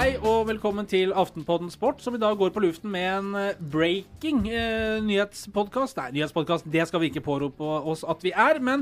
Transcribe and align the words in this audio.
Hei 0.00 0.14
og 0.24 0.46
velkommen 0.48 0.86
til 0.88 1.10
Aftenpodden 1.12 1.68
Sport, 1.68 1.98
som 2.00 2.14
i 2.16 2.18
dag 2.22 2.38
går 2.40 2.54
på 2.54 2.60
luften 2.64 2.88
med 2.88 3.04
en 3.04 3.34
eh, 3.36 3.58
breaking 3.60 4.46
eh, 4.48 4.94
nyhetspodkast. 5.04 5.98
Nei, 5.98 6.14
nyhetspodkast, 6.14 6.64
det 6.72 6.86
skal 6.88 7.02
vi 7.02 7.10
ikke 7.10 7.20
pårope 7.26 7.60
oss 7.60 8.00
at 8.08 8.24
vi 8.24 8.32
er, 8.32 8.62
men 8.64 8.80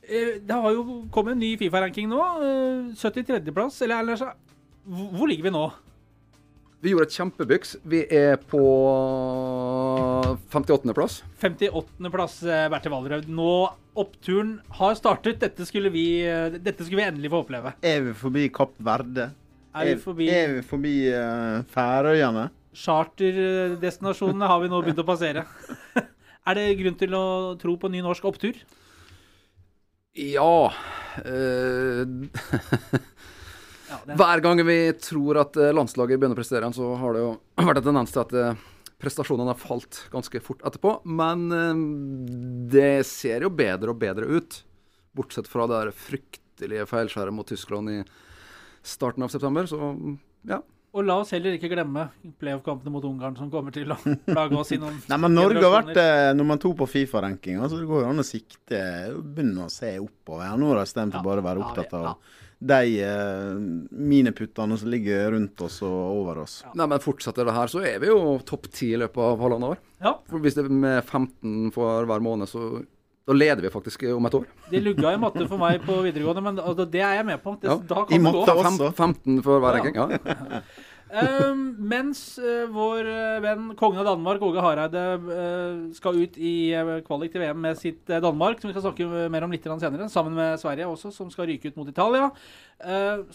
eh, 0.00 0.38
det 0.40 0.56
har 0.56 0.72
jo 0.72 1.02
kommet 1.12 1.36
en 1.36 1.42
ny 1.44 1.50
Fifa-ranking 1.60 2.08
nå. 2.08 2.22
Eh, 2.40 2.88
73.-plass, 2.96 3.82
eller 3.84 4.00
ellers 4.00 4.24
hvor 4.24 5.12
hvor 5.18 5.28
ligger 5.28 5.50
vi 5.50 5.52
nå? 5.58 5.66
Vi 6.80 6.94
gjorde 6.94 7.10
et 7.10 7.18
kjempebyks. 7.18 7.74
Vi 7.92 8.00
er 8.08 8.40
på 8.40 8.62
58.-plass. 10.56 11.18
58.-plass, 11.44 12.38
eh, 12.48 12.64
Bertil 12.72 12.96
Valderhaug. 12.96 13.28
Nå 13.28 13.52
oppturen 14.00 14.56
har 14.80 14.96
startet. 14.96 15.36
Dette 15.44 15.68
skulle, 15.68 15.92
vi, 15.92 16.22
eh, 16.24 16.56
dette 16.56 16.80
skulle 16.88 17.02
vi 17.02 17.08
endelig 17.10 17.34
få 17.36 17.44
oppleve. 17.44 17.76
Er 17.84 18.00
vi 18.08 18.16
forbi 18.16 18.48
Kapp 18.48 18.72
Verde? 18.80 19.28
Er 19.74 19.86
vi 19.86 19.96
forbi 20.02 20.26
Er 20.32 20.56
vi 20.56 20.62
forbi 20.66 20.94
uh, 21.14 21.60
Færøyene? 21.70 22.48
charterdestinasjonene 22.80 24.46
har 24.46 24.60
vi 24.62 24.68
nå 24.70 24.78
begynt 24.82 25.00
å 25.02 25.06
passere? 25.06 25.42
er 26.48 26.54
det 26.58 26.66
grunn 26.78 26.98
til 26.98 27.16
å 27.18 27.22
tro 27.58 27.74
på 27.82 27.90
ny 27.90 27.98
norsk 28.04 28.28
opptur? 28.30 28.60
Ja 30.14 30.70
Uh, 31.20 32.06
Hver 34.14 34.40
gang 34.44 34.60
vi 34.62 34.76
tror 35.02 35.40
at 35.42 35.56
eh, 35.58 35.72
landslaget 35.74 36.20
begynner 36.22 36.38
å 36.38 36.38
prestere, 36.38 36.68
så 36.72 36.92
har 37.00 37.16
det 37.16 37.24
jo 37.24 37.32
vært 37.66 37.80
en 37.80 37.88
tendens 37.88 38.14
til 38.14 38.22
at 38.22 38.62
prestasjonene 39.02 39.50
har 39.50 39.58
falt 39.58 40.04
ganske 40.12 40.40
fort 40.46 40.62
etterpå. 40.70 40.92
Men 41.10 41.48
det 42.70 43.02
ser 43.10 43.42
jo 43.42 43.50
bedre 43.50 43.90
og 43.90 43.98
bedre 43.98 44.30
ut. 44.30 44.60
Bortsett 45.18 45.50
fra 45.50 45.66
det 45.66 45.80
der 45.80 45.98
fryktelige 46.06 46.86
feilskjæret 46.86 47.34
mot 47.34 47.50
Tyskland 47.50 47.90
i 47.90 47.98
starten 48.82 49.24
av 49.26 49.32
september. 49.32 49.66
Så 49.70 49.78
ja. 50.48 50.60
Og 50.90 51.04
la 51.06 51.20
oss 51.22 51.30
heller 51.30 51.54
ikke 51.54 51.70
glemme 51.70 52.08
playoff-kampene 52.40 52.90
mot 52.90 53.04
Ungarn, 53.06 53.36
som 53.38 53.50
kommer 53.52 53.74
til 53.74 53.92
å 53.94 53.98
plage 54.26 54.58
oss 54.58 54.72
i 54.74 54.78
noen 54.80 54.96
Nei, 55.06 55.18
men 55.22 55.36
Norge 55.38 55.62
har 55.62 55.76
vært 55.76 56.00
eh, 56.02 56.30
nummer 56.34 56.58
to 56.58 56.72
på 56.74 56.88
Fifa-rankinga, 56.90 57.68
så 57.70 57.78
det 57.78 57.86
går 57.86 58.02
jo 58.02 58.08
an 58.10 58.22
å 58.22 58.26
sikte 58.26 58.80
Begynne 59.20 59.68
å 59.68 59.70
se 59.70 59.92
oppover 60.02 60.48
Ja, 60.48 60.56
nå, 60.58 60.72
da, 60.74 60.82
istedenfor 60.88 61.22
Ja, 61.22 61.26
bare 61.28 61.44
å 61.44 61.46
være 61.46 61.62
ja, 61.62 61.68
opptatt 61.68 61.94
av 62.00 62.38
de 62.60 62.98
eh, 63.00 63.54
miniputtene 63.90 64.76
som 64.76 64.90
ligger 64.92 65.30
rundt 65.32 65.62
oss 65.64 65.78
og 65.86 65.94
over 66.18 66.42
oss. 66.42 66.58
Nei, 66.76 66.84
men 66.92 67.00
fortsetter 67.00 67.48
det 67.48 67.54
her, 67.56 67.70
så 67.72 67.80
er 67.88 68.02
vi 68.02 68.10
jo 68.10 68.34
topp 68.44 68.68
ti 68.68 68.90
i 68.92 68.98
løpet 69.00 69.22
av 69.24 69.40
halvannet 69.40 69.70
år. 69.70 69.80
Ja, 70.04 70.12
For 70.28 70.44
hvis 70.44 70.58
det 70.58 70.66
er 70.66 70.74
med 70.82 70.98
15 71.00 71.70
for 71.72 72.04
hver 72.10 72.20
måned, 72.20 72.50
så 72.52 72.82
da 73.30 73.36
leder 73.38 73.62
vi 73.62 73.70
faktisk 73.72 74.02
om 74.10 74.26
et 74.26 74.34
år. 74.40 74.44
det 74.72 74.82
lugga 74.82 75.14
i 75.14 75.18
matte 75.22 75.46
for 75.48 75.60
meg 75.62 75.82
på 75.86 76.00
videregående, 76.02 76.42
men 76.42 76.58
altså, 76.58 76.86
det 76.90 77.00
er 77.06 77.14
jeg 77.20 77.26
med 77.30 77.42
på. 77.44 77.56
Det, 77.62 77.68
Ja, 77.70 77.76
da 77.78 78.02
i 78.02 78.06
kan 78.10 78.24
det 78.24 78.32
gå. 78.32 78.40
matte 78.40 78.54
også. 78.58 78.92
15 78.96 79.42
for 79.46 79.62
hver 79.62 79.78
Ja. 79.78 80.08
Ja. 80.10 80.60
Um, 81.10 81.62
mens 81.90 82.20
uh, 82.38 82.68
vår 82.70 83.08
eh, 83.10 83.38
venn 83.42 83.72
kongen 83.78 83.98
av 83.98 84.12
Danmark, 84.12 84.44
Åge 84.46 84.62
Hareide, 84.62 85.02
uh, 85.26 85.80
skal 85.96 86.20
ut 86.22 86.36
i 86.38 86.70
uh, 86.78 87.00
kvalik 87.02 87.32
til 87.34 87.42
VM 87.42 87.58
med 87.64 87.80
sitt 87.80 88.04
Danmark, 88.06 88.60
som 88.60 88.70
vi 88.70 88.76
skal 88.76 88.84
snakke 88.84 89.28
mer 89.32 89.46
om 89.46 89.50
litt 89.50 89.66
senere, 89.66 90.06
sammen 90.12 90.38
med 90.38 90.60
Sverige 90.62 90.86
også, 90.86 91.10
som 91.14 91.32
skal 91.32 91.50
ryke 91.50 91.72
ut 91.72 91.80
mot 91.80 91.90
Italia, 91.90 92.30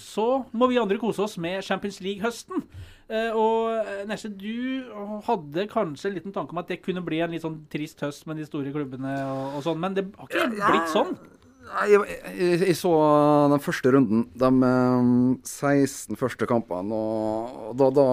så 0.01 0.23
må 0.57 0.65
vi 0.71 0.79
andre 0.81 0.97
kose 0.97 1.21
oss 1.21 1.35
med 1.37 1.61
Champions 1.61 1.99
League-høsten. 2.01 2.63
Eh, 3.05 3.35
og 3.37 4.07
Nesje, 4.09 4.31
du 4.33 4.87
hadde 5.27 5.67
kanskje 5.69 6.09
en 6.09 6.15
liten 6.15 6.33
tanke 6.33 6.55
om 6.55 6.61
at 6.63 6.71
det 6.71 6.79
kunne 6.81 7.03
bli 7.05 7.19
en 7.21 7.35
litt 7.35 7.45
sånn 7.45 7.59
trist 7.69 8.01
høst 8.01 8.25
med 8.25 8.39
de 8.41 8.47
store 8.47 8.73
klubbene 8.73 9.13
og, 9.29 9.59
og 9.59 9.67
sånn, 9.67 9.77
men 9.83 9.97
det 9.97 10.07
har 10.17 10.31
ikke 10.31 10.71
blitt 10.71 10.93
sånn. 10.95 11.13
Jeg, 11.65 12.01
jeg, 12.37 12.59
jeg 12.61 12.75
så 12.77 12.91
den 13.51 13.63
første 13.63 13.91
runden, 13.95 14.25
de 14.37 14.49
eh, 14.67 15.07
16 15.49 16.19
første 16.19 16.47
kampene, 16.49 16.93
og, 16.93 17.71
da, 17.79 17.89
da 17.95 18.05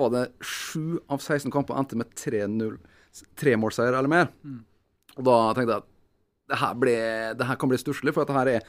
var 0.00 0.12
det 0.14 0.24
sju 0.44 0.98
av 1.06 1.20
16 1.20 1.52
kamper 1.54 1.78
endte 1.78 1.98
med 2.00 2.10
3-0. 2.18 2.76
Tremålseier 3.36 3.92
eller 3.92 4.08
mer. 4.08 4.30
Og 5.18 5.24
da 5.28 5.38
tenkte 5.52 5.74
jeg 5.74 5.82
at 5.82 5.88
det 6.52 6.58
her, 6.60 6.76
ble, 6.80 6.98
det 7.38 7.48
her 7.48 7.58
kan 7.60 7.70
bli 7.70 7.80
stusslig, 7.80 8.14
for 8.14 8.24
at 8.24 8.30
det 8.30 8.38
her 8.38 8.50
er 8.56 8.66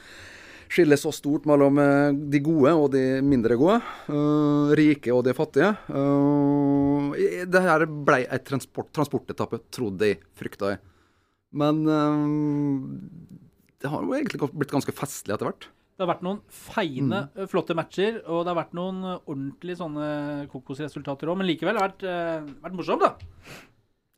skillet 0.74 1.00
så 1.00 1.12
stort 1.14 1.46
mellom 1.48 1.78
eh, 1.80 2.16
de 2.32 2.40
gode 2.44 2.72
og 2.76 2.88
de 2.94 3.02
mindre 3.24 3.56
gode. 3.60 3.78
Uh, 4.08 4.72
rike 4.78 5.12
og 5.14 5.24
de 5.26 5.34
fattige. 5.36 5.70
Uh, 5.90 7.14
det 7.48 7.62
her 7.64 7.86
ble 7.86 8.24
ei 8.24 8.40
transport, 8.44 8.90
transportetappe, 8.96 9.60
trodde 9.74 10.12
jeg, 10.12 10.20
frykta 10.38 10.74
jeg. 10.74 10.82
Men 11.54 11.84
eh, 11.86 12.22
det 13.84 13.92
har 13.92 14.04
jo 14.04 14.14
egentlig 14.16 14.48
blitt 14.56 14.72
ganske 14.72 14.94
festlig 14.96 15.34
etter 15.36 15.50
hvert. 15.50 15.68
Det 15.94 16.02
har 16.02 16.10
vært 16.10 16.24
noen 16.26 16.40
feine, 16.50 17.26
mm. 17.36 17.44
flotte 17.52 17.76
matcher, 17.78 18.16
og 18.24 18.42
det 18.42 18.50
har 18.50 18.58
vært 18.64 18.72
noen 18.74 18.96
ordentlige 19.04 19.28
ordentlig 19.30 19.76
sånne 19.78 20.08
kokosresultater 20.50 21.30
òg. 21.30 21.38
Men 21.38 21.48
likevel 21.52 21.78
har 21.78 21.92
det 21.92 22.08
vært, 22.08 22.08
eh, 22.08 22.50
vært 22.64 22.78
morsomt, 22.80 23.04
da. 23.04 23.60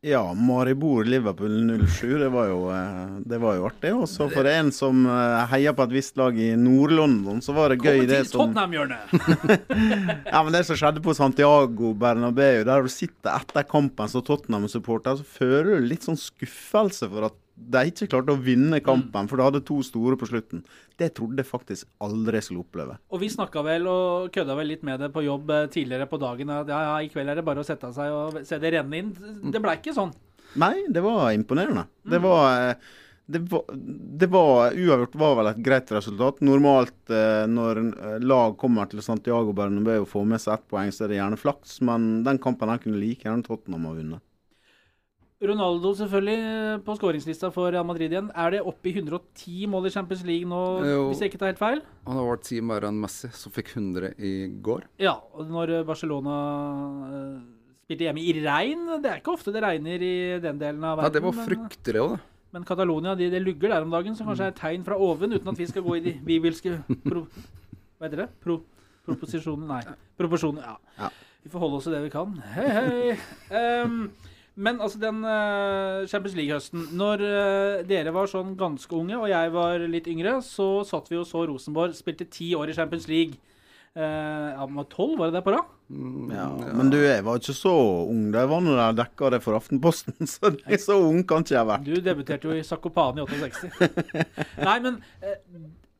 Ja, 0.07 0.33
Maribor 0.33 1.05
Liverpool 1.09 1.85
07, 1.89 2.17
det 2.21 2.31
var 2.33 2.47
jo, 2.47 2.57
eh, 2.71 3.13
det 3.27 3.39
var 3.43 3.59
jo 3.59 3.67
artig. 3.67 3.93
Og 3.93 4.07
så 4.09 4.29
for 4.31 4.47
en 4.49 4.71
som 4.73 5.05
eh, 5.05 5.45
heier 5.51 5.75
på 5.77 5.85
et 5.85 5.95
visst 5.99 6.17
lag 6.17 6.37
i 6.37 6.51
Nord-London, 6.57 7.41
så 7.45 7.53
var 7.53 7.73
det 7.73 7.81
gøy 7.81 8.05
det 8.05 8.23
til 8.23 8.29
som 8.31 8.45
Tottenham-hjørnet! 8.45 9.13
Ja, 10.31 10.41
men 10.41 10.53
det 10.55 10.63
som 10.65 10.79
skjedde 10.79 11.03
på 11.05 11.17
Santiago 11.17 11.91
Bernabeu, 11.97 12.63
der 12.65 12.85
du 12.85 12.93
sitter 12.93 13.35
etter 13.35 13.67
kampen 13.67 14.09
som 14.09 14.25
Tottenham-supporter, 14.25 15.19
så 15.19 15.27
føler 15.37 15.75
du 15.75 15.91
litt 15.91 16.07
sånn 16.07 16.17
skuffelse 16.17 17.09
for 17.11 17.29
at 17.29 17.37
de 17.57 17.81
ikke 17.89 18.07
klarte 18.11 18.35
å 18.35 18.39
vinne 18.39 18.79
kampen, 18.85 19.27
for 19.29 19.39
de 19.39 19.47
hadde 19.47 19.63
to 19.65 19.79
store 19.85 20.17
på 20.19 20.29
slutten. 20.29 20.61
Det 20.99 21.09
trodde 21.17 21.41
jeg 21.41 21.49
faktisk 21.49 21.89
aldri 22.05 22.37
jeg 22.37 22.47
skulle 22.47 22.63
oppleve. 22.63 22.99
Og 23.11 23.23
vi 23.23 23.31
snakka 23.33 23.63
vel 23.65 23.89
og 23.91 24.29
kødda 24.35 24.55
vel 24.59 24.71
litt 24.71 24.85
med 24.87 25.01
det 25.03 25.09
på 25.15 25.25
jobb 25.25 25.51
eh, 25.55 25.65
tidligere 25.73 26.07
på 26.11 26.21
dagen. 26.21 26.53
At 26.53 26.69
ja, 26.71 26.83
ja, 26.91 26.93
i 27.01 27.11
kveld 27.11 27.33
er 27.33 27.41
det 27.41 27.47
bare 27.47 27.65
å 27.65 27.67
sette 27.67 27.89
seg 27.95 28.13
og 28.13 28.39
se 28.47 28.61
det 28.61 28.73
renne 28.77 29.01
inn. 29.01 29.11
Det 29.51 29.63
blei 29.63 29.79
ikke 29.81 29.95
sånn. 29.97 30.13
Nei, 30.61 30.85
det 30.93 31.03
var 31.03 31.33
imponerende. 31.35 31.87
Det 32.07 32.21
var 32.23 32.69
eh, 32.69 32.87
det 33.27 33.39
var, 33.39 33.63
det 34.19 34.27
var 34.31 34.71
Uavgjort 34.71 35.15
var 35.19 35.33
vel 35.35 35.49
et 35.49 35.57
greit 35.59 35.89
resultat. 35.91 36.39
Normalt 36.47 37.11
eh, 37.11 37.43
når 37.51 37.81
eh, 37.83 38.13
lag 38.23 38.55
kommer 38.59 38.87
til 38.87 39.03
Santiago 39.03 39.51
Bernabeu 39.55 40.05
og 40.05 40.07
får 40.07 40.29
med 40.31 40.39
seg 40.39 40.53
ett 40.55 40.69
poeng, 40.71 40.93
så 40.95 41.03
er 41.03 41.11
det 41.11 41.17
gjerne 41.19 41.39
flaks, 41.41 41.81
men 41.83 42.21
den 42.23 42.39
kampen 42.39 42.71
her 42.71 42.79
kunne 42.79 43.01
like 43.01 43.27
gjerne 43.27 43.43
Tottenham 43.43 43.89
ha 43.89 43.91
vunnet. 43.97 44.23
Ronaldo 45.37 45.91
selvfølgelig 45.93 46.37
eh, 46.41 46.79
på 46.81 46.93
skåringslista 46.97 47.51
for 47.53 47.69
Real 47.69 47.85
Madrid 47.85 48.09
igjen. 48.09 48.31
Er 48.33 48.55
det 48.55 48.61
oppe 48.65 48.89
i 48.89 48.93
110 48.97 49.67
mål 49.69 49.85
i 49.85 49.91
Champions 49.93 50.23
League 50.25 50.49
nå, 50.49 50.61
Jo. 50.81 51.01
hvis 51.11 51.19
jeg 51.21 51.29
ikke 51.29 51.37
tar 51.43 51.51
helt 51.51 51.59
feil? 51.61 51.81
Han 52.07 52.17
har 52.17 52.25
vært 52.31 52.47
ti 52.47 52.57
mer 52.65 52.87
enn 52.87 52.97
Messi, 53.03 53.29
som 53.37 53.53
fikk 53.53 53.69
100 53.75 54.15
i 54.17 54.31
går. 54.65 54.87
Ja, 55.03 55.13
og 55.37 55.45
når 55.53 55.75
eh, 55.75 55.83
Barcelona 55.85 56.37
eh, 57.05 57.35
spilte 57.85 58.07
hjemme 58.07 58.23
i 58.25 58.33
regn 58.41 58.81
Det 59.03 59.11
er 59.11 59.19
ikke 59.21 59.35
ofte 59.37 59.53
det 59.53 59.61
regner 59.61 60.01
i 60.07 60.15
den 60.41 60.57
delen 60.57 60.81
av 60.89 60.97
verden. 60.97 61.05
Ja, 61.05 61.13
det 61.19 61.21
var 61.27 61.45
fryktelig 61.45 62.01
òg, 62.01 62.15
det. 62.15 62.23
Men 62.57 62.65
Catalonia 62.65 63.13
de, 63.19 63.27
det 63.29 63.43
lugger 63.43 63.69
der 63.75 63.85
om 63.85 63.93
dagen, 63.93 64.15
så 64.17 64.25
kanskje 64.25 64.47
er 64.47 64.53
et 64.55 64.57
tegn 64.57 64.85
fra 64.87 64.97
oven, 64.97 65.35
uten 65.37 65.51
at 65.51 65.59
vi 65.61 65.67
skal 65.69 65.83
gå 65.85 65.99
i 65.99 66.01
de 66.07 66.15
bibelske 66.25 66.79
pro, 67.05 67.27
Hva 67.99 68.07
heter 68.07 68.23
det? 68.23 68.27
Pro, 68.41 68.57
proposisjoner? 69.05 69.67
Nei. 69.69 69.83
Proporsjoner. 70.17 70.65
Ja. 70.65 71.03
Ja. 71.03 71.11
Vi 71.45 71.51
får 71.53 71.61
holde 71.61 71.77
oss 71.77 71.85
til 71.85 71.93
det 71.93 72.01
vi 72.07 72.11
kan. 72.13 72.33
Hei, 72.55 72.65
hei. 72.73 73.17
Ehm, 73.61 73.99
men 74.57 74.79
altså, 74.81 74.97
den 75.01 75.19
uh, 75.21 76.05
Champions 76.09 76.33
League-høsten 76.37 76.87
Når 76.97 77.21
uh, 77.21 77.83
dere 77.85 78.13
var 78.15 78.29
sånn 78.31 78.55
ganske 78.57 78.95
unge, 78.97 79.19
og 79.19 79.29
jeg 79.29 79.51
var 79.53 79.83
litt 79.85 80.09
yngre, 80.09 80.39
så 80.45 80.81
satt 80.87 81.11
vi 81.11 81.19
og 81.19 81.27
så 81.29 81.43
Rosenborg 81.49 81.93
spilte 81.97 82.25
ti 82.33 82.51
år 82.57 82.73
i 82.73 82.77
Champions 82.77 83.05
League. 83.11 83.37
Uh, 83.97 84.53
ja, 84.53 84.65
men 84.69 84.85
tolv, 84.89 85.15
var 85.17 85.29
det 85.31 85.39
det 85.39 85.43
på 85.45 85.53
rad? 85.55 85.69
Mm, 85.89 86.33
Ja, 86.35 86.47
Men 86.77 86.89
du, 86.93 86.97
jeg 86.99 87.23
var 87.25 87.39
ikke 87.39 87.55
så 87.55 87.71
ung 88.09 88.27
det 88.33 88.41
jeg 88.43 88.49
var 88.51 88.65
når 88.65 88.81
jeg 88.81 88.97
dekka 88.99 89.31
det 89.33 89.41
for 89.45 89.57
Aftenposten, 89.57 90.17
så 90.33 90.51
det 90.53 90.65
er 90.65 90.81
så 90.83 90.99
ung 91.05 91.23
kan 91.25 91.45
ikke 91.45 91.55
jeg 91.55 91.69
være. 91.71 91.85
Du 91.87 92.09
debuterte 92.09 92.49
jo 92.49 92.57
i 92.57 92.65
Sakopane 92.65 93.23
i 93.23 93.29
68. 93.29 94.19
Nei, 94.67 94.77
men 94.83 94.99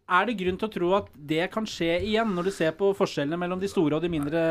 er 0.07 0.27
det 0.27 0.37
grunn 0.39 0.59
til 0.59 0.67
å 0.69 0.73
tro 0.73 0.91
at 0.97 1.09
det 1.29 1.47
kan 1.53 1.65
skje 1.67 1.97
igjen, 2.09 2.33
når 2.35 2.49
du 2.49 2.53
ser 2.55 2.75
på 2.77 2.93
forskjellene 2.97 3.39
mellom 3.39 3.61
de 3.61 3.69
store 3.71 3.97
og 3.97 4.05
de 4.05 4.11
mindre 4.11 4.43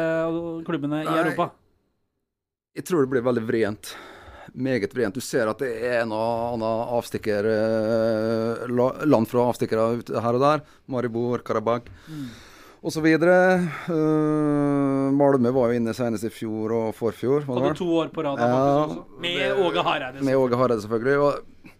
klubbene 0.66 1.04
i 1.04 1.08
Nei. 1.08 1.20
Europa? 1.22 1.50
Jeg 2.76 2.84
tror 2.84 3.04
det 3.06 3.10
blir 3.14 3.24
veldig 3.24 3.42
vrient. 3.48 3.94
Meget 4.56 4.92
vrient. 4.94 5.16
Du 5.16 5.20
ser 5.24 5.48
at 5.50 5.58
det 5.62 5.70
er 5.84 6.02
en 6.04 6.12
og 6.14 6.54
annen 6.54 6.66
avstikker 6.96 7.48
eh, 7.50 8.66
Land 9.08 9.28
fra 9.30 9.46
avstikkere 9.50 9.86
her 10.22 10.36
og 10.38 10.42
der. 10.44 10.62
Maribor, 10.92 11.42
Karabakh 11.44 11.88
Mm. 12.06 12.28
osv. 12.86 13.06
Uh, 13.90 15.10
Malmö 15.16 15.50
var 15.56 15.72
jo 15.72 15.78
inne 15.80 15.94
senest 15.96 16.24
i 16.28 16.30
fjor 16.30 16.70
og 16.76 16.92
forfjor. 16.94 17.42
Hadde 17.48 17.72
to 17.78 17.88
år 17.98 18.12
på 18.14 18.22
rad 18.22 18.38
Ja. 18.38 18.86
Med 19.20 19.58
Åge 19.58 19.82
Hareide. 19.82 20.22
Med 20.22 20.36
Åge 20.38 20.56
Hareide, 20.56 20.82
selvfølgelig. 20.84 21.18
Og 21.18 21.72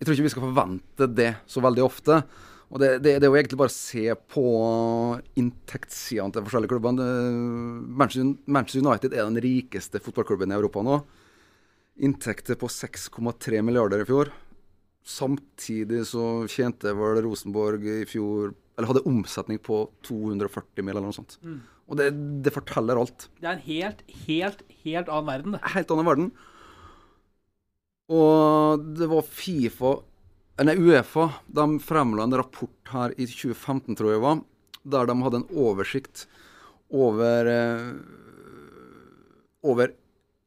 jeg 0.00 0.06
tror 0.06 0.14
ikke 0.16 0.26
vi 0.26 0.32
skal 0.34 0.46
forvente 0.48 1.06
det 1.14 1.30
så 1.46 1.60
veldig 1.62 1.84
ofte. 1.84 2.22
Og 2.70 2.78
det, 2.78 2.90
det, 3.02 3.16
det 3.18 3.26
er 3.26 3.32
jo 3.32 3.38
egentlig 3.38 3.58
bare 3.58 3.72
å 3.72 3.74
se 3.74 4.04
på 4.30 4.44
inntektssidene 5.40 6.36
til 6.36 6.44
forskjellige 6.46 6.70
klubber. 6.70 7.00
Manchester 7.00 8.36
Manchester 8.46 8.84
United 8.84 9.16
er 9.16 9.26
den 9.26 9.42
rikeste 9.42 10.02
fotballklubben 10.02 10.54
i 10.54 10.58
Europa 10.58 10.84
nå. 10.86 11.00
Inntekter 12.06 12.58
på 12.60 12.70
6,3 12.70 13.64
milliarder 13.66 14.04
i 14.04 14.06
fjor. 14.08 14.30
Samtidig 15.06 16.04
så 16.12 16.44
tjente 16.52 16.92
vel 16.94 17.22
Rosenborg 17.24 17.86
i 17.88 18.02
fjor 18.04 18.52
Eller 18.76 18.90
hadde 18.90 19.02
omsetning 19.08 19.58
på 19.60 19.82
240 20.06 20.84
mill. 20.84 20.94
eller 20.94 21.10
noe 21.10 21.16
sånt. 21.16 21.34
Mm. 21.42 21.58
Og 21.90 21.98
det, 21.98 22.06
det 22.46 22.52
forteller 22.54 23.00
alt. 23.00 23.26
Det 23.42 23.48
er 23.48 23.56
en 23.56 23.66
helt, 23.66 24.04
helt, 24.28 24.62
helt 24.84 25.10
annen 25.10 25.26
verden, 25.26 25.56
det. 25.56 25.60
Helt 25.74 25.90
annen 25.92 26.06
verden. 26.06 26.30
Og 28.14 28.86
det 28.96 29.08
var 29.10 29.26
Fifa 29.26 29.92
Nei, 30.60 30.76
Uefa 30.76 31.30
de 31.46 31.78
fremla 31.80 32.26
en 32.26 32.36
rapport 32.36 32.90
her 32.92 33.14
i 33.16 33.24
2015, 33.24 33.96
tror 33.96 34.10
jeg 34.12 34.20
var, 34.20 34.42
der 34.92 35.06
de 35.08 35.14
hadde 35.24 35.38
en 35.40 35.52
oversikt 35.56 36.26
over 36.92 37.48
eh, 37.48 37.86
over 39.64 39.94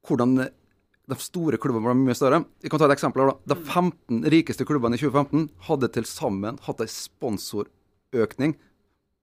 hvordan 0.05 0.35
de 0.43 1.17
store 1.19 1.57
klubbene 1.57 1.87
ble 1.89 1.95
mye 1.97 2.17
større. 2.17 2.43
Jeg 2.61 2.69
kan 2.69 2.83
ta 2.83 2.85
et 2.91 2.93
eksempel. 2.93 3.23
her 3.23 3.33
da. 3.33 3.55
De 3.55 3.57
15 3.57 4.29
rikeste 4.35 4.67
klubbene 4.69 4.99
i 4.99 5.01
2015 5.01 5.47
hadde 5.69 5.89
til 5.97 6.05
sammen 6.05 6.61
hatt 6.67 6.83
en 6.83 6.93
sponsorøkning, 6.93 8.53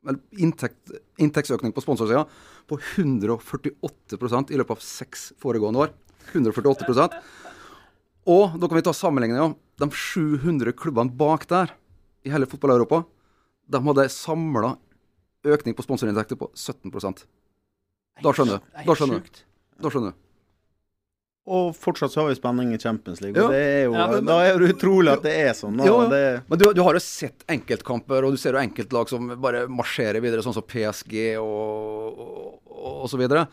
eller 0.08 0.42
inntekt, 0.42 0.90
inntektsøkning 1.22 1.76
på 1.76 1.84
sponsorsida, 1.84 2.24
på 2.66 2.80
148% 2.98 4.50
i 4.50 4.58
løpet 4.58 4.74
av 4.74 4.82
seks 4.82 5.30
foregående 5.38 5.86
år. 5.86 5.94
148 6.34 7.14
Og 8.30 8.56
da 8.60 8.68
kan 8.70 8.78
vi 8.78 8.84
ta 8.86 8.94
sammenligninga. 8.94 9.50
De 9.80 9.88
700 9.90 10.74
klubbene 10.78 11.10
bak 11.18 11.46
der 11.50 11.72
i 12.26 12.30
hele 12.32 12.46
fotball-Europa, 12.48 13.02
de 13.70 13.80
hadde 13.86 14.08
samla 14.12 14.74
økning 15.48 15.74
på 15.76 15.84
sponsorinntekter 15.86 16.36
på 16.38 16.50
17 16.54 16.90
Da 18.20 18.32
skjønner 18.36 18.58
du. 18.60 18.66
Da 18.84 18.96
skjønner 18.96 19.22
du. 19.24 19.40
Da 19.80 19.92
skjønner 19.92 20.12
du. 20.12 20.18
Og 21.50 21.70
fortsatt 21.74 22.12
så 22.12 22.20
har 22.20 22.28
vi 22.30 22.36
spenning 22.36 22.74
i 22.74 22.78
Champions 22.78 23.22
League. 23.24 23.40
Ja. 23.40 23.46
Og 23.48 23.54
det 23.54 23.60
er 23.64 23.84
jo, 23.86 23.92
Ja, 23.94 24.06
men- 24.06 24.26
da 24.26 24.38
er 24.44 24.58
det 24.58 24.74
utrolig 24.76 25.12
at 25.12 25.22
det 25.22 25.32
er 25.48 25.52
sånn. 25.56 25.76
Da. 25.78 25.84
Jo. 25.88 26.08
Det, 26.08 26.44
Men 26.48 26.58
du, 26.58 26.72
du 26.74 26.82
har 26.82 26.92
jo 26.94 27.00
sett 27.00 27.42
enkeltkamper, 27.48 28.22
og 28.24 28.32
du 28.32 28.36
ser 28.36 28.52
jo 28.52 28.58
enkeltlag 28.60 29.08
som 29.08 29.26
bare 29.40 29.66
marsjerer 29.66 30.20
videre, 30.20 30.42
sånn 30.44 30.54
som 30.54 30.62
PSG 30.62 31.38
og, 31.40 32.18
og, 32.20 32.60
og 33.04 33.08
så 33.10 33.16
videre. 33.18 33.48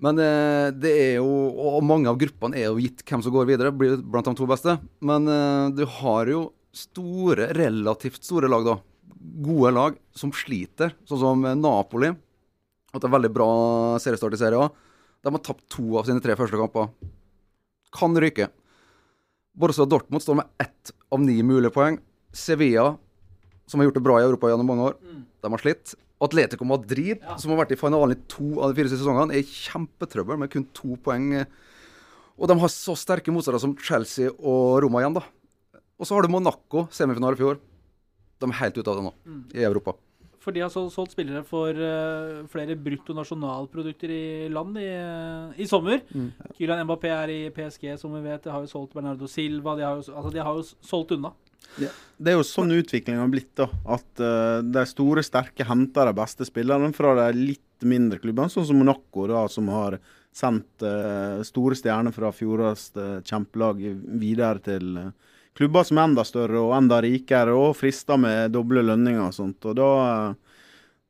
Men 0.00 0.20
eh, 0.22 0.68
det 0.72 0.92
er 0.96 1.10
jo 1.18 1.28
Og 1.60 1.82
mange 1.84 2.08
av 2.08 2.18
gruppene 2.20 2.56
er 2.56 2.70
jo 2.70 2.80
gitt 2.80 3.04
hvem 3.04 3.22
som 3.24 3.34
går 3.34 3.48
videre, 3.52 3.72
blir 3.74 4.00
blant 4.00 4.28
de 4.28 4.34
to 4.38 4.48
beste. 4.48 4.76
Men 5.04 5.28
eh, 5.28 5.66
du 5.76 5.84
har 6.00 6.30
jo 6.30 6.46
store, 6.72 7.50
relativt 7.56 8.22
store 8.24 8.48
lag, 8.50 8.64
da. 8.64 8.78
Gode 9.44 9.72
lag 9.74 9.96
som 10.16 10.32
sliter, 10.32 10.94
sånn 11.08 11.20
som 11.20 11.44
Napoli. 11.60 12.12
Hatt 12.94 13.04
en 13.06 13.12
veldig 13.12 13.30
bra 13.34 13.50
seriestart 14.02 14.34
i 14.34 14.40
serien. 14.40 14.72
De 15.20 15.32
har 15.34 15.42
tapt 15.44 15.66
to 15.70 15.98
av 16.00 16.06
sine 16.08 16.22
tre 16.24 16.36
første 16.38 16.58
kamper. 16.58 16.88
Kan 17.94 18.16
ryke. 18.22 18.48
Borussia 19.52 19.84
Dortmund 19.84 20.22
står 20.24 20.40
med 20.40 20.62
ett 20.62 20.92
av 21.12 21.20
ni 21.20 21.36
mulige 21.44 21.74
poeng. 21.74 21.98
Sevilla, 22.32 22.94
som 23.66 23.80
har 23.80 23.90
gjort 23.90 23.98
det 23.98 24.06
bra 24.06 24.20
i 24.20 24.24
Europa 24.24 24.48
gjennom 24.48 24.70
mange 24.70 24.88
år, 24.88 24.96
de 25.42 25.52
har 25.52 25.62
slitt. 25.62 25.94
Atletico 26.20 26.64
Madrid, 26.68 27.18
Ja. 27.22 27.36
som 27.40 27.50
har 27.52 27.64
vært 27.64 27.72
i 27.72 27.80
finalen 27.80 28.12
i 28.16 28.20
to 28.28 28.60
av 28.60 28.72
de 28.74 28.76
fire 28.82 28.88
siste 28.90 29.02
sesongene, 29.04 29.32
er 29.32 29.40
i 29.40 29.42
kjempetrøbbel 29.48 30.38
med 30.38 30.50
kun 30.50 30.66
to 30.74 30.96
poeng. 30.96 31.46
Og 32.38 32.48
de 32.48 32.58
har 32.58 32.68
så 32.68 32.94
sterke 32.96 33.32
motstandere 33.32 33.60
som 33.60 33.76
Chelsea 33.76 34.28
og 34.30 34.82
Roma 34.82 35.00
igjen, 35.00 35.14
da. 35.14 35.22
Og 36.00 36.06
så 36.06 36.14
har 36.16 36.22
du 36.22 36.28
Monaco, 36.32 36.86
semifinale 36.90 37.36
i 37.36 37.40
fjor. 37.40 37.58
De 38.40 38.46
er 38.48 38.52
helt 38.60 38.78
ute 38.78 38.88
av 38.88 38.96
det 38.96 39.04
nå, 39.04 39.12
i 39.54 39.64
Europa. 39.64 39.94
For 40.40 40.52
de 40.56 40.60
har 40.64 40.70
sol- 40.72 40.88
solgt 40.88 41.12
spillere 41.12 41.44
for 41.44 41.68
uh, 41.76 42.46
flere 42.48 42.72
brutto 42.74 43.12
nasjonalprodukter 43.12 44.08
i 44.08 44.48
land 44.48 44.78
i, 44.80 44.86
eh, 44.88 45.60
i 45.60 45.66
sommer. 45.68 46.00
Mm. 46.16 46.30
Kylian 46.56 46.86
Mbappé 46.88 47.10
er 47.12 47.28
i 47.28 47.50
PSG, 47.52 47.98
som 48.00 48.14
vi 48.16 48.22
vet. 48.24 48.42
De 48.42 48.50
har 48.50 48.62
jo 48.64 48.70
solgt 48.72 48.94
Bernardo 48.96 49.28
Silva. 49.28 49.76
De 49.76 49.82
har 49.84 50.00
jo, 50.00 50.14
altså, 50.16 50.32
de 50.32 50.38
har 50.40 50.54
jo 50.56 50.62
solgt 50.80 51.12
unna. 51.12 51.34
Det 52.20 52.32
er 52.32 52.36
jo 52.36 52.44
sånn 52.44 52.74
utviklingen 52.76 53.22
har 53.22 53.32
blitt. 53.32 53.52
da, 53.56 53.66
At 53.96 54.20
uh, 54.20 54.60
de 54.60 54.84
store, 54.88 55.24
sterke 55.24 55.64
henter 55.64 56.10
de 56.10 56.16
beste 56.18 56.46
spillerne 56.48 56.92
fra 56.96 57.14
de 57.16 57.28
litt 57.38 57.86
mindre 57.86 58.20
klubbene, 58.20 58.52
sånn 58.52 58.66
som 58.68 58.80
Monaco, 58.80 59.24
da, 59.30 59.46
som 59.48 59.70
har 59.72 59.96
sendt 60.36 60.84
uh, 60.84 61.40
store 61.46 61.78
stjerner 61.78 62.14
fra 62.14 62.30
fjorårets 62.34 62.90
uh, 62.98 63.18
kjempelag 63.26 63.80
videre 64.20 64.60
til 64.62 65.00
uh, 65.00 65.08
klubber 65.56 65.86
som 65.86 65.98
er 65.98 66.10
enda 66.10 66.26
større 66.28 66.60
og 66.60 66.76
enda 66.76 67.00
rikere, 67.02 67.56
og 67.56 67.74
frister 67.78 68.20
med 68.20 68.52
doble 68.54 68.84
lønninger 68.86 69.24
og 69.24 69.36
sånt. 69.36 69.64
og 69.64 69.80
da... 69.80 69.90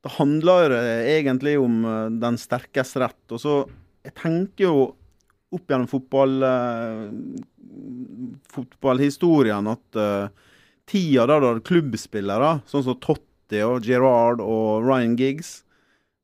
da 0.01 0.15
handler 0.15 0.71
det 0.73 0.95
egentlig 1.19 1.59
om 1.61 1.83
den 2.17 2.39
sterkes 2.41 2.95
rett. 2.97 3.21
Og 3.29 3.39
så 3.39 3.59
Jeg 4.01 4.15
tenker 4.17 4.63
jo 4.65 4.77
opp 5.53 5.69
gjennom 5.69 5.91
fotball, 5.91 6.39
fotballhistorien 8.51 9.67
at 9.71 9.99
uh, 9.99 10.29
tida 10.89 11.27
da 11.29 11.39
du 11.39 11.47
hadde 11.49 11.65
klubbspillere, 11.67 12.53
sånn 12.69 12.85
som 12.85 12.99
Totti 13.01 13.61
og 13.65 13.85
Gerard 13.85 14.41
og 14.43 14.85
Ryan 14.85 15.17
Giggs 15.19 15.61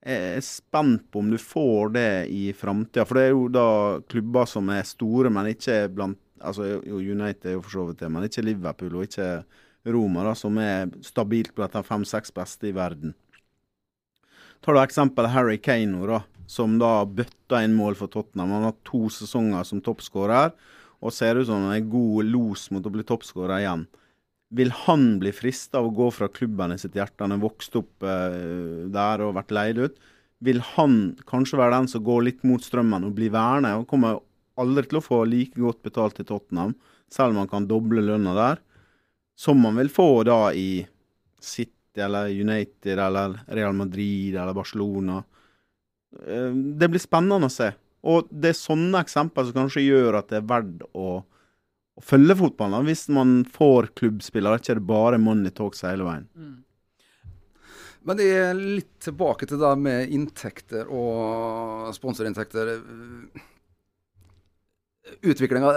Jeg 0.07 0.38
er 0.38 0.44
spent 0.45 1.10
på 1.12 1.19
om 1.19 1.31
du 1.34 1.38
får 1.42 1.92
det 1.98 2.12
i 2.31 2.54
framtida. 2.56 3.04
For 3.04 3.19
det 3.19 3.25
er 3.25 3.34
jo 3.34 3.48
da 3.51 3.69
klubber 4.07 4.48
som 4.48 4.69
er 4.72 4.88
store, 4.88 5.31
men 5.34 5.51
ikke 5.51 5.81
blant 5.92 6.22
Altså 6.38 6.84
United 6.86 7.48
er 7.50 7.56
jo 7.56 7.63
for 7.66 7.74
så 7.74 7.83
vidt 7.88 8.04
det, 8.04 8.12
men 8.13 8.28
ikke 8.28 8.44
Liverpool 8.45 9.00
og 9.00 9.07
ikke 9.07 9.28
Roma, 9.90 10.22
da, 10.28 10.36
som 10.38 10.60
er 10.62 10.92
stabilt 11.01 11.56
blant 11.57 11.74
de 11.74 11.81
fem-seks 11.81 12.30
beste 12.36 12.69
i 12.69 12.75
verden. 12.78 13.16
Tar 14.62 14.78
du 14.78 14.81
eksempelet 14.83 15.33
Harry 15.33 15.57
Kane, 15.57 15.98
da, 16.06 16.19
som 16.45 16.78
da 16.81 17.06
bøtta 17.06 17.63
inn 17.66 17.75
mål 17.78 17.98
for 18.00 18.12
Tottenham. 18.13 18.54
Han 18.54 18.68
har 18.69 18.78
to 18.88 19.07
sesonger 19.13 19.66
som 19.66 19.81
toppskårer 19.81 20.54
og 21.03 21.13
ser 21.13 21.38
ut 21.38 21.47
som 21.49 21.67
han 21.67 21.75
er 21.75 21.89
god 21.91 22.29
los 22.31 22.67
mot 22.73 22.85
å 22.85 22.94
bli 22.94 23.05
toppskårer 23.07 23.61
igjen. 23.61 23.85
Vil 24.57 24.71
han 24.85 25.17
bli 25.21 25.33
frista 25.35 25.81
av 25.81 25.89
å 25.89 25.95
gå 25.95 26.07
fra 26.15 26.29
klubben 26.31 26.71
i 26.73 26.79
sitt 26.79 26.95
hjerte? 26.95 27.25
Han 27.25 27.35
har 27.35 27.44
vokst 27.44 27.75
opp 27.77 28.05
eh, 28.07 28.88
der 28.94 29.23
og 29.25 29.35
vært 29.38 29.53
leid 29.55 29.81
ut. 29.81 29.97
Vil 30.45 30.61
han 30.75 31.17
kanskje 31.27 31.59
være 31.59 31.79
den 31.79 31.89
som 31.91 32.05
går 32.05 32.27
litt 32.29 32.45
mot 32.47 32.63
strømmen 32.63 33.09
og 33.09 33.15
blir 33.17 33.33
værende? 33.33 33.73
Han 33.75 33.88
kommer 33.89 34.21
aldri 34.57 34.88
til 34.88 35.01
å 35.01 35.05
få 35.05 35.23
like 35.29 35.59
godt 35.59 35.81
betalt 35.85 36.21
i 36.21 36.25
Tottenham, 36.27 36.75
selv 37.11 37.33
om 37.35 37.41
han 37.44 37.51
kan 37.51 37.67
doble 37.69 38.03
lønna 38.05 38.33
der, 38.38 38.61
som 39.38 39.61
han 39.67 39.77
vil 39.77 39.91
få 39.94 40.23
da 40.27 40.39
i 40.57 40.85
City 41.44 42.01
eller 42.01 42.29
United 42.29 42.97
eller 42.99 43.39
Real 43.53 43.75
Madrid 43.77 44.35
eller 44.35 44.55
Barcelona. 44.57 45.19
Eh, 46.23 46.53
Det 46.53 46.89
blir 46.89 47.03
spennende 47.03 47.49
å 47.49 47.53
se. 47.53 47.73
Og 48.05 48.29
det 48.29 48.53
er 48.53 48.59
sånne 48.59 49.01
eksempler 49.01 49.47
som 49.47 49.57
kanskje 49.57 49.88
gjør 49.88 50.19
at 50.19 50.29
det 50.29 50.41
er 50.41 50.47
verdt 50.47 50.85
å, 50.94 51.23
å 51.97 52.03
følge 52.05 52.37
fotballen. 52.44 52.77
da. 52.77 52.85
Hvis 52.87 53.07
man 53.13 53.42
får 53.51 53.92
klubbspillere, 53.97 54.61
ikke 54.61 54.75
er 54.75 54.81
det 54.81 54.89
bare 54.92 55.19
money 55.21 55.54
talks 55.56 55.83
hele 55.87 56.07
veien. 56.07 56.27
Men 58.07 58.19
det 58.19 58.27
er 58.31 58.56
litt 58.56 58.94
tilbake 59.04 59.49
til 59.49 59.59
det 59.59 59.73
med 59.81 60.13
inntekter 60.16 60.87
og 60.87 61.89
sponsorinntekter. 61.97 62.77
Utviklinga 65.27 65.73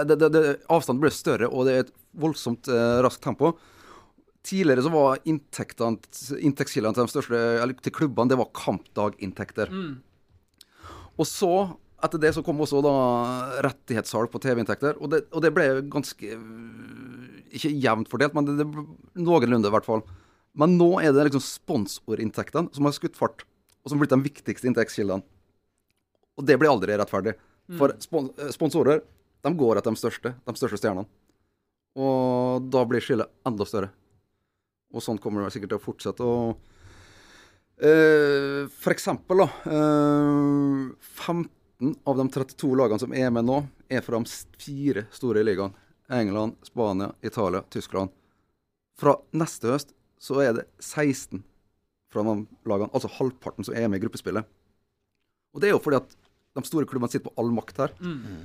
Avstanden 0.71 1.01
ble 1.01 1.11
større, 1.11 1.49
og 1.49 1.67
det 1.67 1.73
er 1.73 1.85
et 1.85 1.93
voldsomt 2.21 2.69
eh, 2.71 3.01
raskt 3.03 3.23
tempo. 3.25 3.53
Tidligere 4.47 4.85
så 4.85 4.91
var 4.93 5.19
inntektskildene 5.27 6.95
til 6.95 7.03
de 7.03 7.11
største, 7.11 7.41
eller 7.61 7.75
til 7.83 7.93
klubbene 7.93 8.31
det 8.31 8.39
var 8.39 8.49
kampdaginntekter. 8.57 9.69
Og 11.19 11.27
så, 11.27 11.51
etter 12.05 12.21
det, 12.21 12.31
så 12.35 12.41
kom 12.45 12.59
også 12.63 12.81
da 12.85 12.91
rettighetssalg 13.65 14.31
på 14.33 14.41
TV-inntekter. 14.43 14.97
Og, 15.01 15.09
det- 15.13 15.25
og 15.31 15.41
det 15.45 15.51
ble 15.55 15.65
ganske 15.91 16.33
øh, 16.35 17.39
Ikke 17.51 17.71
jevnt 17.83 18.07
fordelt, 18.11 18.33
men 18.37 18.45
det, 18.47 18.55
det 18.61 18.67
noenlunde, 19.25 19.67
i 19.67 19.73
hvert 19.75 19.87
fall. 19.87 20.03
Men 20.55 20.77
nå 20.79 20.87
er 21.01 21.11
det 21.15 21.25
liksom 21.29 21.43
sponsorinntektene 21.43 22.71
som 22.75 22.87
har 22.87 22.95
skutt 22.95 23.17
fart, 23.19 23.43
og 23.83 23.89
som 23.91 23.97
har 23.99 24.05
blitt 24.05 24.13
de 24.15 24.23
viktigste 24.29 24.67
inntektskildene. 24.69 25.23
Og 26.39 26.45
det 26.47 26.55
blir 26.59 26.71
aldri 26.71 26.95
rettferdig. 26.95 27.33
For 27.77 27.91
spon 28.03 28.29
eh, 28.39 28.49
sponsorer 28.55 29.01
de 29.43 29.51
går 29.57 29.79
etter 29.79 29.91
de 29.95 29.99
største, 29.99 30.33
de 30.47 30.55
største 30.59 30.79
stjernene. 30.79 31.07
Og 31.99 32.69
da 32.71 32.85
blir 32.87 33.03
skillet 33.03 33.27
enda 33.47 33.65
større. 33.67 33.91
Og 34.95 35.03
sånn 35.03 35.19
kommer 35.23 35.43
det 35.45 35.53
sikkert 35.55 35.73
til 35.75 35.81
å 35.81 35.85
fortsette. 35.89 36.27
Og 36.27 36.67
Uh, 37.81 38.67
for 38.77 38.93
eksempel, 38.93 39.39
da. 39.41 39.47
Uh, 39.65 40.91
15 41.17 41.47
av 41.81 42.17
de 42.17 42.27
32 42.29 42.71
lagene 42.77 43.01
som 43.01 43.13
er 43.15 43.31
med 43.33 43.47
nå, 43.47 43.61
er 43.89 44.03
fra 44.05 44.19
de 44.21 44.31
fire 44.61 45.05
store 45.13 45.43
ligaene. 45.45 45.77
England, 46.11 46.57
Spania, 46.67 47.13
Italia, 47.23 47.63
Tyskland. 47.71 48.11
Fra 48.99 49.15
neste 49.31 49.71
høst 49.71 49.93
så 50.21 50.41
er 50.43 50.57
det 50.57 50.65
16 50.83 51.39
fra 52.11 52.23
de 52.27 52.33
lagene, 52.67 52.91
altså 52.91 53.09
halvparten 53.15 53.63
som 53.63 53.77
er 53.77 53.87
med 53.87 54.01
i 54.01 54.03
gruppespillet. 54.03 54.47
Og 55.55 55.63
det 55.63 55.69
er 55.69 55.75
jo 55.75 55.83
fordi 55.83 56.01
at 56.01 56.17
de 56.57 56.63
store 56.67 56.87
klubbene 56.89 57.11
sitter 57.11 57.29
på 57.29 57.35
all 57.39 57.53
makt 57.55 57.79
her. 57.79 57.95
Mm. 58.03 58.43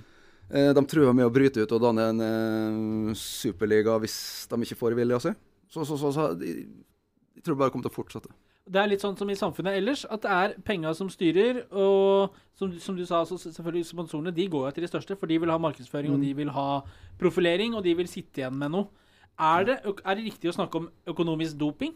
De 0.79 0.85
truer 0.87 1.11
med 1.11 1.27
å 1.27 1.35
bryte 1.35 1.65
ut 1.65 1.73
og 1.75 1.83
danne 1.83 2.05
en 2.13 2.23
eh, 2.23 3.19
superliga 3.19 3.97
hvis 3.99 4.47
de 4.47 4.61
ikke 4.63 4.79
får 4.79 4.95
vilja 4.95 5.19
si. 5.25 5.33
Så, 5.67 5.83
så, 5.83 5.99
så, 5.99 6.13
så 6.15 6.29
jeg 6.39 7.43
tror 7.43 7.59
bare 7.59 7.69
det 7.69 7.75
kommer 7.75 7.89
til 7.89 7.95
å 7.95 7.97
fortsette. 7.97 8.31
Det 8.67 8.81
er 8.83 8.89
litt 8.91 9.03
sånn 9.05 9.15
som 9.19 9.29
i 9.31 9.39
samfunnet 9.39 9.77
ellers, 9.79 10.03
at 10.11 10.25
det 10.25 10.31
er 10.35 10.55
penga 10.67 10.91
som 10.99 11.11
styrer. 11.13 11.63
Og 11.71 12.35
som, 12.59 12.73
som 12.83 12.97
du 12.99 13.05
sa, 13.07 13.23
så 13.29 13.39
selvfølgelig 13.39 13.87
sponsorene 13.87 14.35
de 14.35 14.49
går 14.51 14.65
jo 14.65 14.71
etter 14.73 14.87
de 14.87 14.91
største, 14.91 15.17
for 15.21 15.31
de 15.31 15.39
vil 15.39 15.53
ha 15.53 15.59
markedsføring, 15.63 16.17
og 16.17 16.25
de 16.25 16.33
vil 16.35 16.51
ha 16.57 16.81
profilering, 17.21 17.77
og 17.79 17.85
de 17.87 17.95
vil 17.99 18.11
sitte 18.11 18.43
igjen 18.43 18.59
med 18.59 18.75
noe. 18.75 18.91
Er 19.37 19.69
det, 19.69 19.79
er 19.85 20.17
det 20.17 20.25
riktig 20.25 20.51
å 20.51 20.57
snakke 20.57 20.81
om 20.81 20.91
økonomisk 21.13 21.59
doping? 21.61 21.95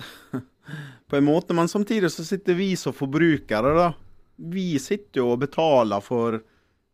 på 1.08 1.16
en 1.16 1.24
måte. 1.24 1.54
Men 1.54 1.68
samtidig 1.68 2.10
så 2.10 2.24
sitter 2.24 2.54
vi 2.54 2.76
som 2.76 2.92
forbrukere, 2.96 3.74
da. 3.76 3.92
Vi 4.36 4.78
sitter 4.82 5.20
jo 5.20 5.28
og 5.34 5.44
betaler 5.44 6.02
for 6.02 6.40